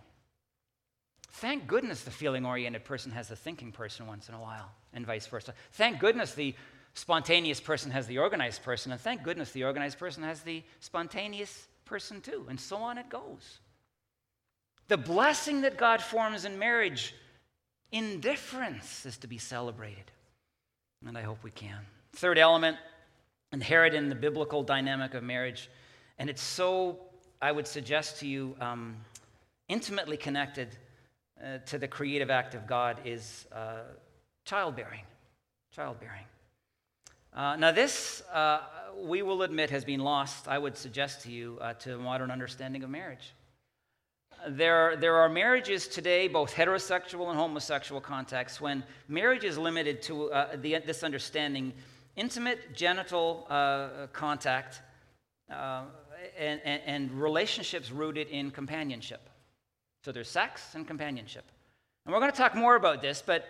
Thank 1.33 1.67
goodness 1.67 2.03
the 2.03 2.11
feeling 2.11 2.45
oriented 2.45 2.85
person 2.85 3.11
has 3.11 3.27
the 3.27 3.35
thinking 3.35 3.71
person 3.71 4.07
once 4.07 4.29
in 4.29 4.35
a 4.35 4.39
while, 4.39 4.71
and 4.93 5.05
vice 5.05 5.27
versa. 5.27 5.53
Thank 5.73 5.99
goodness 5.99 6.33
the 6.33 6.55
spontaneous 6.95 7.59
person 7.59 7.91
has 7.91 8.07
the 8.07 8.17
organized 8.17 8.63
person, 8.63 8.91
and 8.91 8.99
thank 8.99 9.21
goodness 9.21 9.51
the 9.51 9.65
organized 9.65 9.99
person 9.99 10.23
has 10.23 10.41
the 10.41 10.63
spontaneous 10.79 11.67
person 11.83 12.21
too, 12.21 12.45
and 12.49 12.59
so 12.59 12.77
on 12.77 12.97
it 12.97 13.09
goes. 13.09 13.59
The 14.87 14.97
blessing 14.97 15.61
that 15.61 15.77
God 15.77 16.01
forms 16.01 16.45
in 16.45 16.57
marriage, 16.57 17.13
indifference 17.91 19.05
is 19.05 19.17
to 19.17 19.27
be 19.27 19.37
celebrated. 19.37 20.11
And 21.05 21.17
I 21.17 21.21
hope 21.21 21.43
we 21.43 21.51
can. 21.51 21.79
Third 22.13 22.37
element, 22.37 22.77
inherent 23.51 23.93
in 23.93 24.09
the 24.09 24.15
biblical 24.15 24.63
dynamic 24.63 25.13
of 25.13 25.23
marriage, 25.23 25.69
and 26.17 26.29
it's 26.29 26.41
so, 26.41 26.99
I 27.41 27.51
would 27.51 27.67
suggest 27.67 28.19
to 28.19 28.27
you, 28.27 28.55
um, 28.61 28.95
intimately 29.67 30.17
connected 30.17 30.69
uh, 31.43 31.57
to 31.65 31.77
the 31.77 31.87
creative 31.87 32.29
act 32.29 32.55
of 32.55 32.65
God, 32.65 32.99
is 33.03 33.47
uh, 33.51 33.79
childbearing. 34.45 35.03
Childbearing. 35.73 36.23
Uh, 37.35 37.57
now, 37.57 37.69
this, 37.69 38.23
uh, 38.33 38.61
we 38.97 39.21
will 39.21 39.41
admit, 39.41 39.69
has 39.69 39.83
been 39.83 39.99
lost, 39.99 40.47
I 40.47 40.57
would 40.57 40.77
suggest 40.77 41.23
to 41.23 41.31
you, 41.31 41.57
uh, 41.59 41.73
to 41.73 41.97
modern 41.97 42.31
understanding 42.31 42.81
of 42.81 42.89
marriage. 42.89 43.33
There, 44.47 44.95
there 44.95 45.17
are 45.17 45.27
marriages 45.27 45.89
today, 45.89 46.29
both 46.29 46.53
heterosexual 46.53 47.27
and 47.29 47.37
homosexual 47.37 47.99
contexts, 47.99 48.61
when 48.61 48.85
marriage 49.09 49.43
is 49.43 49.57
limited 49.57 50.01
to 50.03 50.31
uh, 50.31 50.55
the, 50.55 50.77
this 50.85 51.03
understanding 51.03 51.73
intimate 52.15 52.73
genital 52.73 53.47
uh, 53.49 54.07
contact 54.13 54.81
uh, 55.51 55.81
and, 56.39 56.61
and, 56.63 56.81
and 56.85 57.11
relationships 57.11 57.91
rooted 57.91 58.29
in 58.29 58.49
companionship. 58.49 59.29
So 60.05 60.13
there's 60.13 60.29
sex 60.29 60.73
and 60.73 60.87
companionship. 60.87 61.43
And 62.05 62.13
we're 62.13 62.21
going 62.21 62.31
to 62.31 62.37
talk 62.37 62.55
more 62.55 62.77
about 62.77 63.01
this, 63.01 63.21
but 63.25 63.45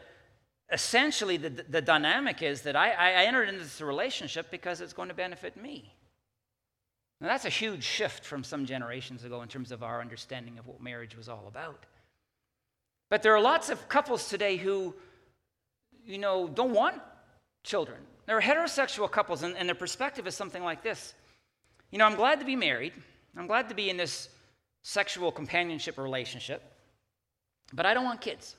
essentially 0.72 1.38
the, 1.38 1.50
the 1.50 1.82
dynamic 1.82 2.42
is 2.42 2.62
that 2.64 2.76
I, 2.76 2.92
I 2.92 3.26
entered 3.26 3.50
into 3.50 3.64
this 3.64 3.82
relationship 3.82 4.50
because 4.50 4.82
it's 4.82 4.94
going 4.94 5.10
to 5.10 5.16
benefit 5.16 5.58
me. 5.58 5.94
Now, 7.22 7.28
that's 7.28 7.46
a 7.46 7.50
huge 7.50 7.84
shift 7.84 8.26
from 8.26 8.44
some 8.44 8.66
generations 8.66 9.24
ago 9.24 9.42
in 9.42 9.48
terms 9.48 9.72
of 9.72 9.84
our 9.84 10.02
understanding 10.02 10.58
of 10.58 10.68
what 10.68 10.82
marriage 10.82 11.16
was 11.16 11.30
all 11.30 11.46
about. 11.48 11.86
But 13.10 13.24
there 13.24 13.34
are 13.34 13.42
lots 13.42 13.70
of 13.70 13.88
couples 13.88 14.28
today 14.28 14.58
who, 14.58 14.94
you 16.06 16.18
know, 16.18 16.48
don't 16.48 16.74
want 16.74 17.02
children. 17.64 18.00
There 18.26 18.38
are 18.38 18.42
heterosexual 18.42 19.10
couples, 19.10 19.44
and, 19.44 19.56
and 19.56 19.70
their 19.70 19.76
perspective 19.76 20.28
is 20.28 20.36
something 20.36 20.64
like 20.64 20.84
this 20.84 21.14
You 21.92 22.00
know, 22.00 22.06
I'm 22.06 22.16
glad 22.16 22.40
to 22.40 22.46
be 22.46 22.56
married, 22.56 22.94
I'm 23.38 23.48
glad 23.48 23.70
to 23.70 23.76
be 23.76 23.90
in 23.90 23.98
this 23.98 24.30
sexual 24.82 25.32
companionship 25.32 25.98
relationship, 25.98 26.62
but 27.74 27.86
I 27.86 27.94
don't 27.94 28.04
want 28.04 28.22
kids. 28.22 28.56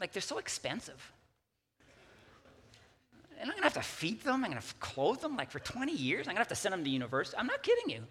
Like, 0.00 0.12
they're 0.12 0.22
so 0.22 0.38
expensive. 0.38 1.12
And 3.40 3.50
I'm 3.50 3.56
gonna 3.56 3.66
have 3.66 3.74
to 3.74 3.82
feed 3.82 4.22
them, 4.22 4.44
I'm 4.44 4.50
gonna 4.50 4.62
clothe 4.80 5.20
them 5.20 5.36
like 5.36 5.50
for 5.50 5.58
20 5.58 5.92
years, 5.92 6.26
I'm 6.26 6.32
gonna 6.32 6.40
have 6.40 6.48
to 6.48 6.54
send 6.54 6.72
them 6.72 6.84
to 6.84 6.90
university. 6.90 7.36
I'm 7.36 7.46
not 7.46 7.62
kidding 7.62 7.90
you. 7.90 8.02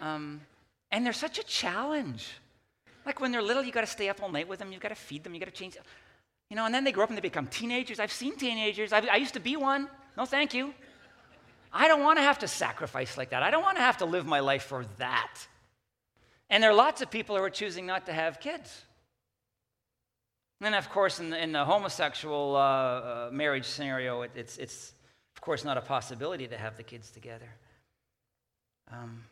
Um, 0.00 0.40
and 0.90 1.04
they're 1.04 1.12
such 1.12 1.38
a 1.38 1.44
challenge. 1.44 2.28
Like 3.04 3.20
when 3.20 3.32
they're 3.32 3.42
little, 3.42 3.62
you 3.62 3.72
gotta 3.72 3.86
stay 3.86 4.08
up 4.08 4.22
all 4.22 4.30
night 4.30 4.48
with 4.48 4.58
them, 4.58 4.72
you 4.72 4.78
gotta 4.78 4.94
feed 4.94 5.24
them, 5.24 5.34
you 5.34 5.40
gotta 5.40 5.50
change. 5.50 5.76
You 6.48 6.56
know, 6.56 6.64
and 6.64 6.74
then 6.74 6.84
they 6.84 6.92
grow 6.92 7.04
up 7.04 7.10
and 7.10 7.16
they 7.16 7.22
become 7.22 7.46
teenagers. 7.46 8.00
I've 8.00 8.12
seen 8.12 8.36
teenagers, 8.36 8.92
I've, 8.92 9.08
i 9.08 9.16
used 9.16 9.34
to 9.34 9.40
be 9.40 9.56
one. 9.56 9.88
No, 10.16 10.24
thank 10.24 10.54
you. 10.54 10.72
I 11.72 11.86
don't 11.86 12.02
wanna 12.02 12.22
have 12.22 12.38
to 12.40 12.48
sacrifice 12.48 13.16
like 13.18 13.30
that. 13.30 13.42
I 13.42 13.50
don't 13.50 13.62
wanna 13.62 13.80
have 13.80 13.98
to 13.98 14.04
live 14.04 14.26
my 14.26 14.40
life 14.40 14.64
for 14.64 14.84
that. 14.96 15.46
And 16.48 16.62
there 16.62 16.70
are 16.70 16.74
lots 16.74 17.02
of 17.02 17.10
people 17.10 17.36
who 17.36 17.42
are 17.42 17.50
choosing 17.50 17.86
not 17.86 18.06
to 18.06 18.12
have 18.12 18.40
kids. 18.40 18.84
And 20.60 20.66
then, 20.66 20.74
of 20.74 20.90
course, 20.90 21.20
in 21.20 21.30
the, 21.30 21.42
in 21.42 21.52
the 21.52 21.64
homosexual 21.64 22.54
uh, 22.54 22.60
uh, 22.60 23.30
marriage 23.32 23.64
scenario, 23.64 24.22
it, 24.22 24.32
it's, 24.34 24.58
it's, 24.58 24.92
of 25.34 25.40
course, 25.40 25.64
not 25.64 25.78
a 25.78 25.80
possibility 25.80 26.46
to 26.46 26.58
have 26.58 26.76
the 26.76 26.82
kids 26.82 27.10
together. 27.10 27.48
Um, 28.92 29.24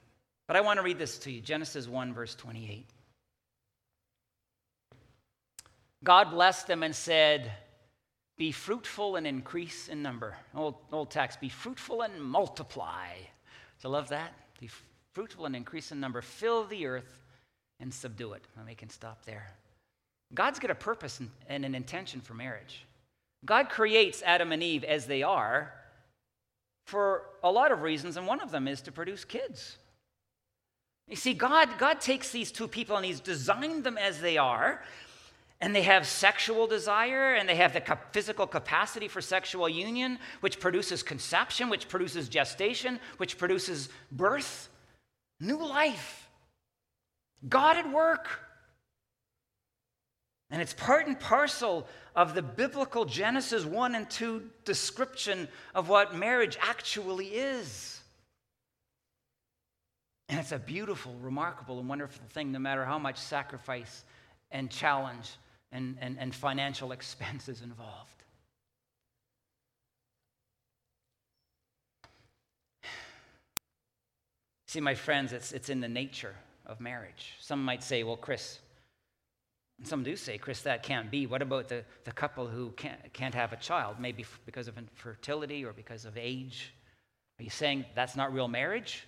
but 0.47 0.57
I 0.57 0.63
want 0.63 0.79
to 0.79 0.83
read 0.83 0.99
this 0.99 1.19
to 1.19 1.31
you 1.31 1.43
Genesis 1.43 1.87
1, 1.87 2.15
verse 2.15 2.35
28. 2.35 2.87
God 6.03 6.31
blessed 6.31 6.67
them 6.67 6.83
and 6.83 6.97
said, 6.97 7.53
Be 8.39 8.51
fruitful 8.51 9.17
and 9.17 9.27
increase 9.27 9.89
in 9.89 10.01
number. 10.01 10.35
Old, 10.55 10.77
old 10.93 11.11
text, 11.11 11.43
be 11.43 11.51
fruitful 11.51 12.03
and 12.03 12.23
multiply. 12.23 13.17
Do 13.19 13.89
you 13.89 13.91
love 13.91 14.09
that? 14.09 14.33
Be 14.59 14.71
fruitful 15.13 15.45
and 15.45 15.55
increase 15.55 15.93
in 15.93 16.01
number. 16.01 16.23
Fill 16.23 16.65
the 16.65 16.87
earth 16.87 17.21
and 17.81 17.93
subdue 17.93 18.33
it. 18.33 18.45
And 18.57 18.67
we 18.67 18.75
can 18.75 18.89
stop 18.89 19.27
there. 19.27 19.53
God's 20.35 20.59
got 20.59 20.71
a 20.71 20.75
purpose 20.75 21.21
and 21.49 21.65
an 21.65 21.75
intention 21.75 22.21
for 22.21 22.35
marriage. 22.35 22.85
God 23.45 23.69
creates 23.69 24.23
Adam 24.25 24.53
and 24.53 24.63
Eve 24.63 24.85
as 24.85 25.07
they 25.07 25.23
are 25.23 25.73
for 26.87 27.23
a 27.43 27.51
lot 27.51 27.71
of 27.71 27.83
reasons, 27.83 28.17
and 28.17 28.27
one 28.27 28.41
of 28.41 28.51
them 28.51 28.67
is 28.67 28.81
to 28.83 28.93
produce 28.93 29.25
kids. 29.25 29.77
You 31.07 31.17
see, 31.17 31.35
God, 31.35 31.79
God 31.79 32.01
takes 32.01 32.31
these 32.31 32.51
two 32.51 32.69
people 32.69 32.97
and 32.97 33.05
He's 33.05 33.21
designed 33.21 33.85
them 33.85 33.99
as 33.99 34.21
they 34.21 34.39
are, 34.39 34.83
and 35.61 35.75
they 35.75 35.83
have 35.83 36.07
sexual 36.07 36.67
desire, 36.67 37.35
and 37.35 37.49
they 37.49 37.57
have 37.57 37.73
the 37.73 37.99
physical 38.13 38.47
capacity 38.47 39.09
for 39.09 39.21
sexual 39.21 39.69
union, 39.69 40.19
which 40.41 40.61
produces 40.61 41.03
conception, 41.03 41.69
which 41.69 41.89
produces 41.89 42.29
gestation, 42.29 43.01
which 43.17 43.39
produces 43.39 43.89
birth, 44.13 44.69
new 45.41 45.59
life. 45.59 46.29
God 47.49 47.77
at 47.77 47.93
work. 47.93 48.29
And 50.51 50.63
it's 50.63 50.73
part 50.73 51.07
and 51.07 51.19
parcel 51.19 51.87
of 52.17 52.35
the 52.35 52.43
biblical 52.43 53.05
Genesis 53.05 53.65
1 53.65 53.95
and 53.95 54.09
2 54.09 54.43
description 54.65 55.47
of 55.75 55.89
what 55.89 56.15
marriage 56.15 56.57
actually 56.61 57.27
is. 57.27 58.01
And 60.31 60.39
it's 60.41 60.53
a 60.53 60.59
beautiful, 60.59 61.15
remarkable, 61.21 61.79
and 61.79 61.89
wonderful 61.89 62.25
thing, 62.31 62.53
no 62.53 62.59
matter 62.59 62.85
how 62.85 62.99
much 62.99 63.19
sacrifice 63.19 64.05
and 64.51 64.71
challenge 64.71 65.31
and, 65.73 65.97
and, 66.01 66.19
and 66.19 66.35
financial 66.35 66.93
expense 66.93 67.49
is 67.49 67.63
involved. 67.63 68.13
See, 74.67 74.81
my 74.81 74.95
friends, 74.95 75.33
it's, 75.33 75.53
it's 75.53 75.71
in 75.71 75.81
the 75.81 75.89
nature 75.89 76.35
of 76.67 76.79
marriage. 76.79 77.37
Some 77.41 77.65
might 77.65 77.83
say, 77.83 78.03
well, 78.03 78.19
Chris, 78.19 78.59
some 79.85 80.03
do 80.03 80.17
say, 80.17 80.39
Chris, 80.39 80.63
that 80.63 80.83
can't 80.83 81.11
be. 81.11 81.27
What 81.27 81.41
about 81.41 81.69
the, 81.69 81.85
the 82.05 82.11
couple 82.11 82.49
who 82.49 82.71
can't, 82.71 83.13
can't 83.13 83.35
have 83.35 83.53
a 83.53 83.57
child, 83.57 84.01
maybe 84.01 84.25
because 84.45 84.67
of 84.67 84.77
infertility 84.77 85.65
or 85.65 85.73
because 85.73 86.05
of 86.05 86.17
age? 86.17 86.73
Are 87.39 87.45
you 87.45 87.51
saying 87.51 87.85
that's 87.95 88.17
not 88.17 88.35
real 88.35 88.49
marriage? 88.49 89.07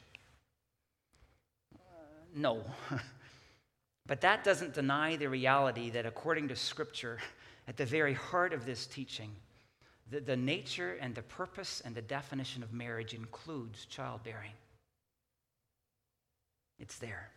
Uh, 1.75 1.79
no. 2.37 2.63
but 4.07 4.21
that 4.21 4.45
doesn't 4.45 4.75
deny 4.75 5.17
the 5.17 5.29
reality 5.29 5.91
that, 5.91 6.07
according 6.07 6.49
to 6.49 6.57
Scripture, 6.57 7.19
at 7.67 7.77
the 7.77 7.87
very 7.87 8.15
heart 8.15 8.53
of 8.53 8.65
this 8.65 8.87
teaching, 8.87 9.31
the, 10.11 10.21
the 10.21 10.37
nature 10.37 10.97
and 11.01 11.17
the 11.17 11.23
purpose 11.23 11.83
and 11.85 11.97
the 11.97 12.03
definition 12.03 12.63
of 12.63 12.73
marriage 12.73 13.13
includes 13.13 13.87
childbearing. 13.87 14.53
It's 16.79 16.99
there. 16.99 17.29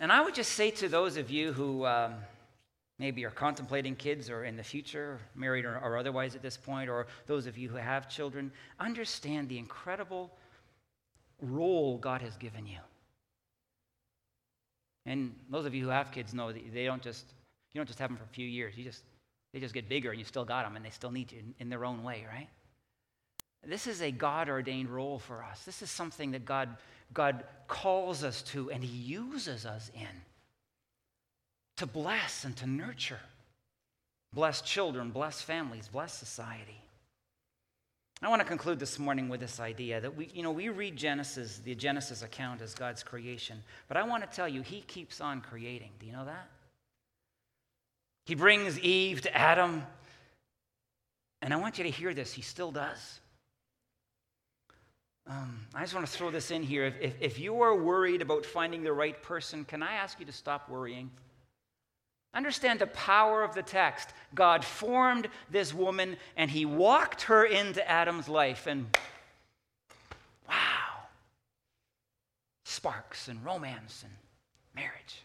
And 0.00 0.10
I 0.10 0.20
would 0.20 0.34
just 0.34 0.52
say 0.52 0.70
to 0.72 0.88
those 0.88 1.16
of 1.16 1.30
you 1.30 1.52
who 1.52 1.86
um, 1.86 2.14
maybe 2.98 3.24
are 3.24 3.30
contemplating 3.30 3.94
kids 3.94 4.30
or 4.30 4.44
in 4.44 4.56
the 4.56 4.62
future, 4.62 5.18
married 5.34 5.64
or, 5.64 5.78
or 5.78 5.96
otherwise 5.96 6.34
at 6.34 6.42
this 6.42 6.56
point, 6.56 6.88
or 6.88 7.06
those 7.26 7.46
of 7.46 7.56
you 7.56 7.68
who 7.68 7.76
have 7.76 8.08
children, 8.08 8.52
understand 8.80 9.48
the 9.48 9.58
incredible 9.58 10.30
role 11.40 11.98
God 11.98 12.22
has 12.22 12.36
given 12.36 12.66
you. 12.66 12.78
And 15.06 15.34
those 15.50 15.66
of 15.66 15.74
you 15.74 15.84
who 15.84 15.90
have 15.90 16.12
kids 16.12 16.32
know 16.32 16.52
that 16.52 16.72
they 16.72 16.84
don't 16.84 17.02
just 17.02 17.26
you 17.72 17.78
don't 17.78 17.86
just 17.86 17.98
have 17.98 18.10
them 18.10 18.18
for 18.18 18.24
a 18.24 18.34
few 18.34 18.46
years. 18.46 18.76
You 18.76 18.84
just 18.84 19.02
they 19.52 19.60
just 19.60 19.74
get 19.74 19.88
bigger 19.88 20.10
and 20.10 20.18
you 20.18 20.24
still 20.24 20.44
got 20.44 20.64
them 20.64 20.76
and 20.76 20.84
they 20.84 20.90
still 20.90 21.10
need 21.10 21.32
you 21.32 21.38
in, 21.40 21.54
in 21.58 21.68
their 21.68 21.84
own 21.84 22.02
way, 22.02 22.24
right? 22.32 22.48
This 23.64 23.86
is 23.86 24.02
a 24.02 24.10
God 24.10 24.48
ordained 24.48 24.90
role 24.90 25.18
for 25.18 25.44
us. 25.44 25.64
This 25.64 25.82
is 25.82 25.90
something 25.90 26.32
that 26.32 26.44
God 26.44 26.76
God 27.14 27.44
calls 27.68 28.24
us 28.24 28.42
to 28.42 28.70
and 28.70 28.82
He 28.82 28.96
uses 28.96 29.66
us 29.66 29.90
in 29.94 30.22
to 31.76 31.86
bless 31.86 32.44
and 32.44 32.56
to 32.58 32.66
nurture. 32.66 33.20
Bless 34.34 34.62
children, 34.62 35.10
bless 35.10 35.42
families, 35.42 35.88
bless 35.88 36.14
society. 36.14 36.80
I 38.22 38.28
want 38.28 38.40
to 38.40 38.46
conclude 38.46 38.78
this 38.78 38.98
morning 38.98 39.28
with 39.28 39.40
this 39.40 39.58
idea 39.58 40.00
that 40.00 40.16
we, 40.16 40.30
you 40.32 40.42
know, 40.42 40.52
we 40.52 40.68
read 40.68 40.96
Genesis, 40.96 41.58
the 41.58 41.74
Genesis 41.74 42.22
account 42.22 42.62
as 42.62 42.72
God's 42.72 43.02
creation, 43.02 43.62
but 43.88 43.96
I 43.96 44.04
want 44.04 44.22
to 44.22 44.34
tell 44.34 44.48
you, 44.48 44.62
He 44.62 44.80
keeps 44.82 45.20
on 45.20 45.40
creating. 45.40 45.90
Do 45.98 46.06
you 46.06 46.12
know 46.12 46.24
that? 46.24 46.48
He 48.24 48.36
brings 48.36 48.78
Eve 48.78 49.22
to 49.22 49.36
Adam, 49.36 49.82
and 51.42 51.52
I 51.52 51.56
want 51.56 51.78
you 51.78 51.84
to 51.84 51.90
hear 51.90 52.14
this. 52.14 52.32
He 52.32 52.42
still 52.42 52.70
does. 52.70 53.18
Um, 55.26 55.66
I 55.74 55.82
just 55.82 55.94
want 55.94 56.06
to 56.06 56.12
throw 56.12 56.30
this 56.30 56.50
in 56.50 56.62
here. 56.62 56.84
If, 56.86 57.00
if, 57.00 57.14
if 57.20 57.38
you 57.38 57.62
are 57.62 57.76
worried 57.76 58.22
about 58.22 58.44
finding 58.44 58.82
the 58.82 58.92
right 58.92 59.20
person, 59.22 59.64
can 59.64 59.82
I 59.82 59.94
ask 59.94 60.18
you 60.18 60.26
to 60.26 60.32
stop 60.32 60.68
worrying? 60.68 61.10
Understand 62.34 62.80
the 62.80 62.86
power 62.88 63.44
of 63.44 63.54
the 63.54 63.62
text. 63.62 64.10
God 64.34 64.64
formed 64.64 65.28
this 65.50 65.74
woman 65.74 66.16
and 66.36 66.50
he 66.50 66.64
walked 66.64 67.22
her 67.22 67.44
into 67.44 67.86
Adam's 67.88 68.28
life, 68.28 68.66
and 68.66 68.96
wow. 70.48 71.04
sparks 72.64 73.28
and 73.28 73.44
romance 73.44 74.02
and 74.02 74.12
marriage. 74.74 75.22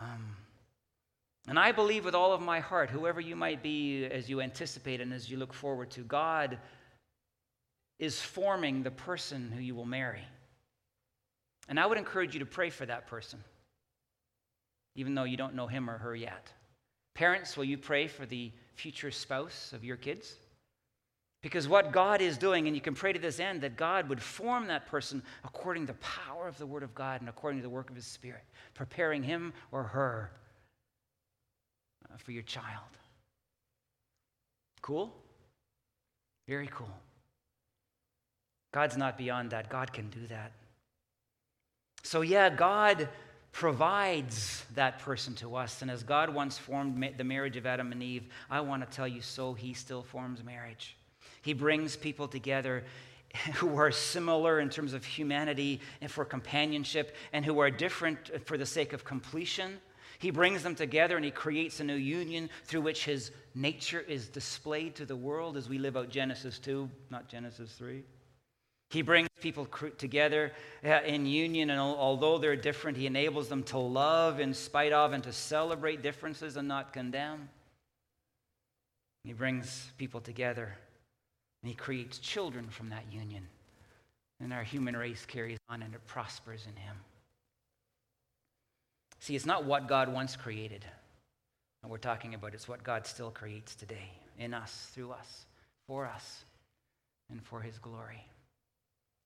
Um, 0.00 0.36
and 1.48 1.58
I 1.58 1.72
believe 1.72 2.04
with 2.04 2.14
all 2.14 2.32
of 2.32 2.40
my 2.40 2.60
heart, 2.60 2.88
whoever 2.88 3.20
you 3.20 3.36
might 3.36 3.62
be 3.62 4.06
as 4.06 4.30
you 4.30 4.40
anticipate 4.40 5.00
and 5.00 5.12
as 5.12 5.28
you 5.28 5.36
look 5.36 5.52
forward 5.52 5.90
to, 5.92 6.00
God 6.00 6.58
is 7.98 8.20
forming 8.20 8.82
the 8.82 8.90
person 8.90 9.52
who 9.54 9.62
you 9.62 9.74
will 9.74 9.86
marry. 9.86 10.22
And 11.68 11.78
I 11.78 11.86
would 11.86 11.98
encourage 11.98 12.34
you 12.34 12.40
to 12.40 12.46
pray 12.46 12.70
for 12.70 12.86
that 12.86 13.06
person, 13.06 13.42
even 14.94 15.14
though 15.14 15.24
you 15.24 15.36
don't 15.36 15.54
know 15.54 15.66
him 15.66 15.88
or 15.88 15.98
her 15.98 16.14
yet. 16.14 16.52
Parents, 17.14 17.56
will 17.56 17.64
you 17.64 17.78
pray 17.78 18.06
for 18.06 18.26
the 18.26 18.50
future 18.74 19.10
spouse 19.10 19.72
of 19.72 19.84
your 19.84 19.96
kids? 19.96 20.34
Because 21.44 21.68
what 21.68 21.92
God 21.92 22.22
is 22.22 22.38
doing, 22.38 22.66
and 22.66 22.74
you 22.74 22.80
can 22.80 22.94
pray 22.94 23.12
to 23.12 23.18
this 23.18 23.38
end, 23.38 23.60
that 23.60 23.76
God 23.76 24.08
would 24.08 24.20
form 24.20 24.66
that 24.68 24.86
person 24.86 25.22
according 25.44 25.86
to 25.86 25.92
the 25.92 25.98
power 25.98 26.48
of 26.48 26.56
the 26.56 26.64
Word 26.64 26.82
of 26.82 26.94
God 26.94 27.20
and 27.20 27.28
according 27.28 27.60
to 27.60 27.62
the 27.62 27.68
work 27.68 27.90
of 27.90 27.96
His 27.96 28.06
Spirit, 28.06 28.44
preparing 28.72 29.22
him 29.22 29.52
or 29.70 29.82
her 29.82 30.30
uh, 32.10 32.16
for 32.16 32.32
your 32.32 32.42
child. 32.44 32.88
Cool? 34.80 35.14
Very 36.48 36.68
cool. 36.72 36.88
God's 38.74 38.96
not 38.96 39.16
beyond 39.16 39.50
that. 39.50 39.68
God 39.68 39.92
can 39.92 40.10
do 40.10 40.26
that. 40.26 40.50
So, 42.02 42.22
yeah, 42.22 42.50
God 42.50 43.08
provides 43.52 44.64
that 44.74 44.98
person 44.98 45.32
to 45.36 45.54
us. 45.54 45.80
And 45.80 45.88
as 45.88 46.02
God 46.02 46.28
once 46.34 46.58
formed 46.58 47.14
the 47.16 47.22
marriage 47.22 47.56
of 47.56 47.66
Adam 47.66 47.92
and 47.92 48.02
Eve, 48.02 48.24
I 48.50 48.62
want 48.62 48.82
to 48.82 48.96
tell 48.96 49.06
you 49.06 49.20
so, 49.20 49.54
He 49.54 49.74
still 49.74 50.02
forms 50.02 50.42
marriage. 50.42 50.96
He 51.42 51.52
brings 51.52 51.94
people 51.94 52.26
together 52.26 52.82
who 53.54 53.76
are 53.76 53.92
similar 53.92 54.58
in 54.58 54.70
terms 54.70 54.92
of 54.92 55.04
humanity 55.04 55.80
and 56.00 56.10
for 56.10 56.24
companionship, 56.24 57.14
and 57.32 57.44
who 57.44 57.60
are 57.60 57.70
different 57.70 58.44
for 58.44 58.58
the 58.58 58.66
sake 58.66 58.92
of 58.92 59.04
completion. 59.04 59.78
He 60.18 60.32
brings 60.32 60.64
them 60.64 60.74
together 60.74 61.14
and 61.14 61.24
he 61.24 61.30
creates 61.30 61.78
a 61.78 61.84
new 61.84 61.94
union 61.94 62.50
through 62.64 62.80
which 62.80 63.04
his 63.04 63.30
nature 63.54 64.00
is 64.00 64.28
displayed 64.28 64.96
to 64.96 65.06
the 65.06 65.14
world 65.14 65.56
as 65.56 65.68
we 65.68 65.78
live 65.78 65.96
out 65.96 66.08
Genesis 66.08 66.58
2, 66.58 66.90
not 67.10 67.28
Genesis 67.28 67.70
3. 67.78 68.02
He 68.94 69.02
brings 69.02 69.28
people 69.40 69.66
together 69.98 70.52
uh, 70.84 71.00
in 71.04 71.26
union, 71.26 71.70
and 71.70 71.80
although 71.80 72.38
they're 72.38 72.54
different, 72.54 72.96
he 72.96 73.06
enables 73.06 73.48
them 73.48 73.64
to 73.64 73.78
love 73.78 74.38
in 74.38 74.54
spite 74.54 74.92
of 74.92 75.12
and 75.12 75.24
to 75.24 75.32
celebrate 75.32 76.00
differences 76.00 76.56
and 76.56 76.68
not 76.68 76.92
condemn. 76.92 77.48
He 79.24 79.32
brings 79.32 79.90
people 79.98 80.20
together 80.20 80.76
and 81.62 81.68
he 81.68 81.74
creates 81.74 82.18
children 82.18 82.68
from 82.68 82.90
that 82.90 83.04
union. 83.10 83.48
And 84.40 84.52
our 84.52 84.62
human 84.62 84.96
race 84.96 85.26
carries 85.26 85.58
on 85.68 85.82
and 85.82 85.92
it 85.92 86.06
prospers 86.06 86.64
in 86.64 86.80
him. 86.80 86.96
See, 89.18 89.34
it's 89.34 89.46
not 89.46 89.64
what 89.64 89.88
God 89.88 90.12
once 90.12 90.36
created 90.36 90.84
that 91.82 91.88
we're 91.88 91.98
talking 91.98 92.34
about, 92.34 92.54
it's 92.54 92.68
what 92.68 92.84
God 92.84 93.08
still 93.08 93.30
creates 93.30 93.74
today 93.74 94.12
in 94.38 94.54
us, 94.54 94.88
through 94.92 95.10
us, 95.10 95.46
for 95.88 96.06
us, 96.06 96.44
and 97.28 97.42
for 97.42 97.60
his 97.60 97.78
glory. 97.78 98.24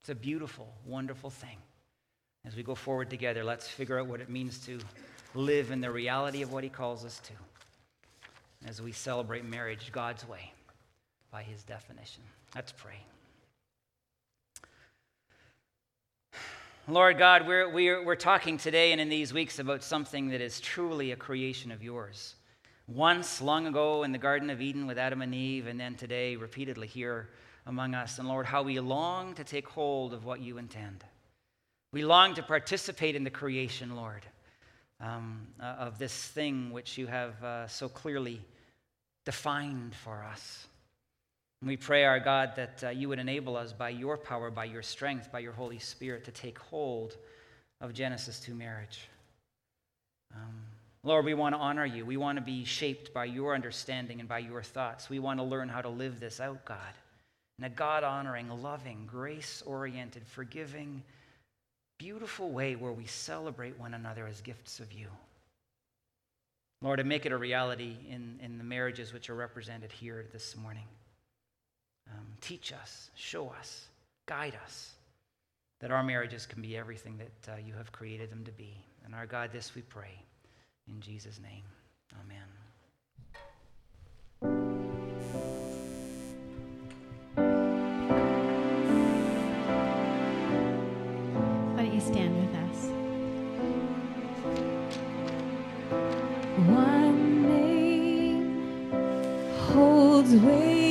It's 0.09 0.17
a 0.17 0.23
beautiful, 0.23 0.73
wonderful 0.87 1.29
thing. 1.29 1.59
As 2.47 2.57
we 2.57 2.63
go 2.63 2.75
forward 2.75 3.11
together, 3.11 3.45
let's 3.45 3.69
figure 3.69 4.01
out 4.01 4.07
what 4.07 4.23
it 4.23 4.31
means 4.31 4.59
to 4.61 4.79
live 5.35 5.71
in 5.71 5.83
the 5.83 5.91
reality 5.91 6.41
of 6.41 6.51
what 6.51 6.65
he 6.65 6.71
calls 6.71 7.05
us 7.05 7.19
to 7.19 7.35
as 8.67 8.81
we 8.81 8.91
celebrate 8.91 9.45
marriage 9.45 9.93
God's 9.93 10.27
way 10.27 10.51
by 11.31 11.43
his 11.43 11.63
definition. 11.63 12.23
Let's 12.55 12.73
pray. 12.73 12.95
Lord 16.89 17.19
God, 17.19 17.47
we're, 17.47 17.69
we're, 17.71 18.03
we're 18.03 18.17
talking 18.17 18.57
today 18.57 18.93
and 18.93 19.03
in 19.03 19.11
these 19.11 19.35
weeks 19.35 19.59
about 19.59 19.83
something 19.83 20.29
that 20.29 20.41
is 20.41 20.59
truly 20.59 21.13
a 21.13 21.17
creation 21.17 21.71
of 21.71 21.83
yours. 21.83 22.35
Once, 22.87 23.43
long 23.43 23.67
ago, 23.67 24.05
in 24.05 24.13
the 24.13 24.17
Garden 24.17 24.49
of 24.49 24.63
Eden 24.63 24.87
with 24.87 24.97
Adam 24.97 25.21
and 25.21 25.35
Eve, 25.35 25.67
and 25.67 25.79
then 25.79 25.97
today, 25.97 26.35
repeatedly 26.37 26.87
here 26.87 27.29
among 27.69 27.95
us. 27.95 28.19
And 28.19 28.27
Lord, 28.27 28.47
how 28.47 28.63
we 28.65 28.81
long 28.81 29.35
to 29.35 29.45
take 29.45 29.69
hold 29.69 30.13
of 30.13 30.25
what 30.25 30.41
you 30.41 30.59
intend. 30.59 31.05
We 31.93 32.05
long 32.05 32.35
to 32.35 32.43
participate 32.43 33.15
in 33.15 33.23
the 33.23 33.31
creation, 33.31 33.95
Lord, 33.95 34.27
um, 35.01 35.47
uh, 35.61 35.65
of 35.65 35.99
this 35.99 36.13
thing 36.13 36.73
which 36.73 36.99
you 36.99 37.07
have 37.07 37.43
uh, 37.45 37.69
so 37.69 37.89
clearly 37.89 38.41
defined 39.25 39.95
for 39.95 40.25
us. 40.25 40.67
And 41.61 41.69
we 41.69 41.77
pray, 41.77 42.05
our 42.05 42.21
God, 42.21 42.53
that 42.57 42.85
uh, 42.85 42.89
you 42.91 43.09
would 43.09 43.19
enable 43.19 43.57
us 43.57 43.73
by 43.73 43.91
your 43.91 44.17
power, 44.17 44.51
by 44.51 44.65
your 44.65 44.83
strength, 44.83 45.31
by 45.31 45.41
your 45.41 45.53
Holy 45.53 45.79
Spirit 45.79 46.25
to 46.25 46.31
take 46.31 46.59
hold 46.59 47.17
of 47.81 47.93
Genesis 47.93 48.41
2 48.41 48.55
marriage. 48.55 49.09
Um, 50.35 50.55
Lord, 51.03 51.25
we 51.25 51.35
want 51.35 51.55
to 51.55 51.59
honor 51.59 51.87
you. 51.87 52.05
We 52.05 52.17
want 52.17 52.37
to 52.39 52.43
be 52.43 52.65
shaped 52.65 53.13
by 53.13 53.27
your 53.27 53.55
understanding 53.55 54.21
and 54.21 54.29
by 54.29 54.39
your 54.39 54.63
thoughts. 54.63 55.09
We 55.11 55.19
want 55.19 55.39
to 55.41 55.45
learn 55.45 55.69
how 55.69 55.83
to 55.83 55.89
live 55.89 56.21
this 56.21 56.41
out, 56.41 56.65
God, 56.65 56.79
in 57.59 57.65
a 57.65 57.69
God 57.69 58.05
honoring, 58.05 58.49
loving, 58.63 59.07
grace 59.07 59.63
oriented, 59.67 60.27
forgiving, 60.27 61.03
beautiful 61.99 62.51
way 62.51 62.77
where 62.77 62.93
we 62.93 63.07
celebrate 63.07 63.79
one 63.79 63.95
another 63.95 64.27
as 64.27 64.41
gifts 64.41 64.79
of 64.81 64.93
you. 64.93 65.09
Lord, 66.81 67.01
and 67.01 67.09
make 67.09 67.27
it 67.27 67.33
a 67.33 67.37
reality 67.37 67.97
in, 68.09 68.39
in 68.41 68.57
the 68.59 68.65
marriages 68.65 69.13
which 69.13 69.29
are 69.29 69.35
represented 69.35 69.91
here 69.91 70.27
this 70.33 70.57
morning. 70.57 70.87
Um, 72.09 72.27
teach 72.41 72.73
us, 72.73 73.11
show 73.17 73.49
us, 73.51 73.89
guide 74.27 74.57
us 74.65 74.93
that 75.81 75.91
our 75.91 76.03
marriages 76.03 76.47
can 76.47 76.63
be 76.63 76.77
everything 76.77 77.19
that 77.19 77.53
uh, 77.53 77.57
you 77.57 77.75
have 77.75 77.93
created 77.93 78.31
them 78.31 78.45
to 78.45 78.53
be. 78.53 78.77
And 79.05 79.15
our 79.15 79.27
God, 79.27 79.51
this 79.53 79.75
we 79.75 79.83
pray. 79.83 80.23
In 80.89 81.01
Jesus' 81.01 81.41
name, 81.41 81.63
amen. 82.25 82.58
Holds 100.29 100.45
weight. 100.45 100.88